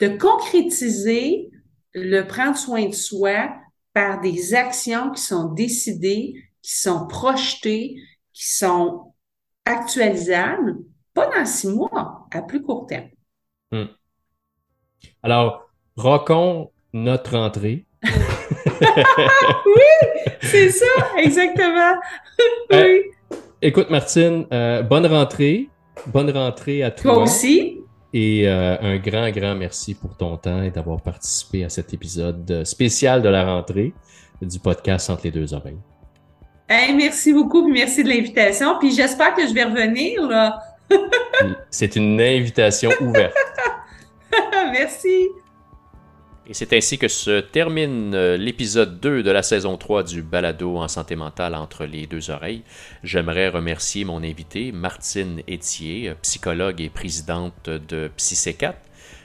De 0.00 0.08
concrétiser 0.08 1.52
le 1.94 2.22
prendre 2.22 2.56
soin 2.56 2.86
de 2.86 2.94
soi 2.94 3.54
par 3.92 4.20
des 4.20 4.54
actions 4.54 5.12
qui 5.12 5.22
sont 5.22 5.52
décidées, 5.52 6.34
qui 6.62 6.74
sont 6.74 7.06
projetées, 7.06 7.94
qui 8.32 8.48
sont 8.56 9.14
actualisables, 9.64 10.78
pas 11.14 11.30
dans 11.30 11.46
six 11.46 11.68
mois, 11.68 12.26
à 12.32 12.42
plus 12.42 12.60
court 12.60 12.86
terme. 12.88 13.10
Hmm. 13.70 13.86
Alors, 15.22 15.67
rockons 15.98 16.70
notre 16.92 17.36
entrée. 17.36 17.84
oui, 18.04 18.10
c'est 20.40 20.70
ça, 20.70 20.86
exactement. 21.18 21.94
Euh, 22.72 22.84
oui. 22.84 23.38
écoute, 23.60 23.90
Martine, 23.90 24.46
euh, 24.52 24.82
bonne 24.82 25.06
rentrée. 25.06 25.68
Bonne 26.06 26.30
rentrée 26.30 26.84
à 26.84 26.92
toi. 26.92 27.14
Toi 27.14 27.22
aussi. 27.24 27.80
Et 28.14 28.46
un 28.46 28.98
grand, 28.98 29.28
grand 29.30 29.56
merci 29.56 29.94
pour 29.94 30.16
ton 30.16 30.36
temps 30.36 30.62
et 30.62 30.70
d'avoir 30.70 31.02
participé 31.02 31.64
à 31.64 31.68
cet 31.68 31.92
épisode 31.92 32.62
spécial 32.64 33.22
de 33.22 33.28
la 33.28 33.44
rentrée 33.44 33.92
du 34.40 34.60
podcast 34.60 35.10
Entre 35.10 35.22
les 35.24 35.30
deux 35.32 35.52
oreilles. 35.52 35.80
Hey, 36.68 36.94
merci 36.94 37.32
beaucoup, 37.32 37.64
puis 37.64 37.72
merci 37.72 38.04
de 38.04 38.08
l'invitation. 38.08 38.78
Puis 38.78 38.92
j'espère 38.92 39.34
que 39.34 39.46
je 39.48 39.52
vais 39.52 39.64
revenir. 39.64 40.28
là. 40.28 40.60
C'est 41.70 41.96
une 41.96 42.20
invitation 42.20 42.90
ouverte. 43.00 43.34
merci. 44.72 45.28
Et 46.50 46.54
c'est 46.54 46.72
ainsi 46.72 46.96
que 46.96 47.08
se 47.08 47.40
termine 47.40 48.14
euh, 48.14 48.38
l'épisode 48.38 49.00
2 49.00 49.22
de 49.22 49.30
la 49.30 49.42
saison 49.42 49.76
3 49.76 50.02
du 50.02 50.22
Balado 50.22 50.78
en 50.78 50.88
santé 50.88 51.14
mentale 51.14 51.54
entre 51.54 51.84
les 51.84 52.06
deux 52.06 52.30
oreilles. 52.30 52.62
J'aimerais 53.04 53.50
remercier 53.50 54.06
mon 54.06 54.22
invité, 54.22 54.72
Martine 54.72 55.42
Etier, 55.46 56.14
psychologue 56.22 56.80
et 56.80 56.88
présidente 56.88 57.68
de 57.68 58.10
PsyC4. 58.16 58.76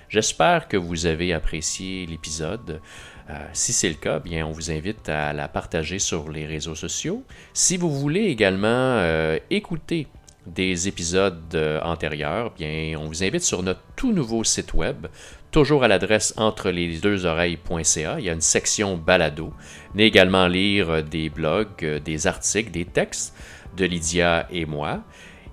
J'espère 0.10 0.68
que 0.68 0.76
vous 0.76 1.06
avez 1.06 1.32
apprécié 1.32 2.06
l'épisode. 2.08 2.82
Euh, 3.30 3.48
si 3.54 3.72
c'est 3.72 3.88
le 3.88 3.96
cas, 3.96 4.20
bien, 4.20 4.46
on 4.46 4.52
vous 4.52 4.70
invite 4.70 5.08
à 5.08 5.32
la 5.32 5.48
partager 5.48 6.00
sur 6.00 6.30
les 6.30 6.46
réseaux 6.46 6.76
sociaux. 6.76 7.24
Si 7.54 7.78
vous 7.78 7.90
voulez 7.90 8.26
également 8.26 8.68
euh, 8.68 9.40
écouter 9.50 10.08
des 10.46 10.90
épisodes 10.90 11.80
antérieurs, 11.84 12.52
bien, 12.52 12.98
on 13.00 13.08
vous 13.08 13.24
invite 13.24 13.44
sur 13.44 13.64
notre 13.64 13.80
tout 13.96 14.12
nouveau 14.12 14.44
site 14.44 14.74
web 14.74 15.08
toujours 15.54 15.84
à 15.84 15.88
l'adresse 15.88 16.34
entre 16.36 16.72
les 16.72 16.98
deux 16.98 17.26
oreilles.ca. 17.26 18.16
Il 18.18 18.26
y 18.26 18.30
a 18.30 18.34
une 18.34 18.42
section 18.42 18.98
balado. 18.98 19.54
Mais 19.94 20.08
également 20.08 20.48
lire 20.48 21.04
des 21.04 21.30
blogs, 21.30 22.02
des 22.04 22.28
articles, 22.28 22.72
des 22.72 22.86
textes 22.86 23.34
de 23.78 23.86
Lydia 23.86 24.48
et 24.52 24.66
moi. 24.66 25.02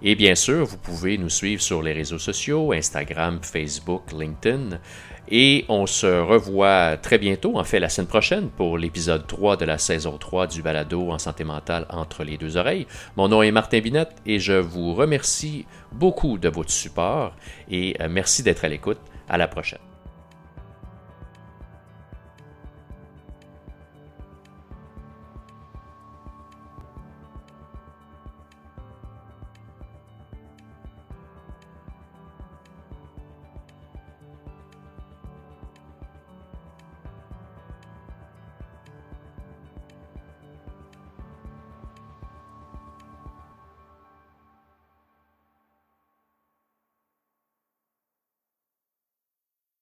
Et 0.02 0.14
bien 0.14 0.34
sûr, 0.34 0.64
vous 0.64 0.78
pouvez 0.78 1.18
nous 1.18 1.28
suivre 1.28 1.60
sur 1.60 1.82
les 1.82 1.92
réseaux 1.92 2.18
sociaux, 2.18 2.72
Instagram, 2.72 3.40
Facebook, 3.42 4.04
LinkedIn. 4.18 4.80
Et 5.28 5.66
on 5.68 5.86
se 5.86 6.06
revoit 6.06 6.96
très 6.96 7.18
bientôt, 7.18 7.58
en 7.58 7.62
fait 7.62 7.78
la 7.78 7.90
semaine 7.90 8.08
prochaine, 8.08 8.48
pour 8.48 8.78
l'épisode 8.78 9.26
3 9.26 9.58
de 9.58 9.66
la 9.66 9.78
saison 9.78 10.16
3 10.18 10.46
du 10.48 10.62
balado 10.62 11.10
en 11.10 11.18
santé 11.18 11.44
mentale 11.44 11.86
entre 11.90 12.24
les 12.24 12.38
deux 12.38 12.56
oreilles. 12.56 12.86
Mon 13.16 13.28
nom 13.28 13.42
est 13.42 13.52
Martin 13.52 13.80
Binette 13.80 14.16
et 14.26 14.40
je 14.40 14.54
vous 14.54 14.94
remercie 14.94 15.66
beaucoup 15.92 16.38
de 16.38 16.48
votre 16.48 16.70
support 16.70 17.36
et 17.70 17.94
euh, 18.00 18.08
merci 18.10 18.42
d'être 18.42 18.64
à 18.64 18.68
l'écoute. 18.68 18.98
À 19.28 19.38
la 19.38 19.46
prochaine. 19.46 19.89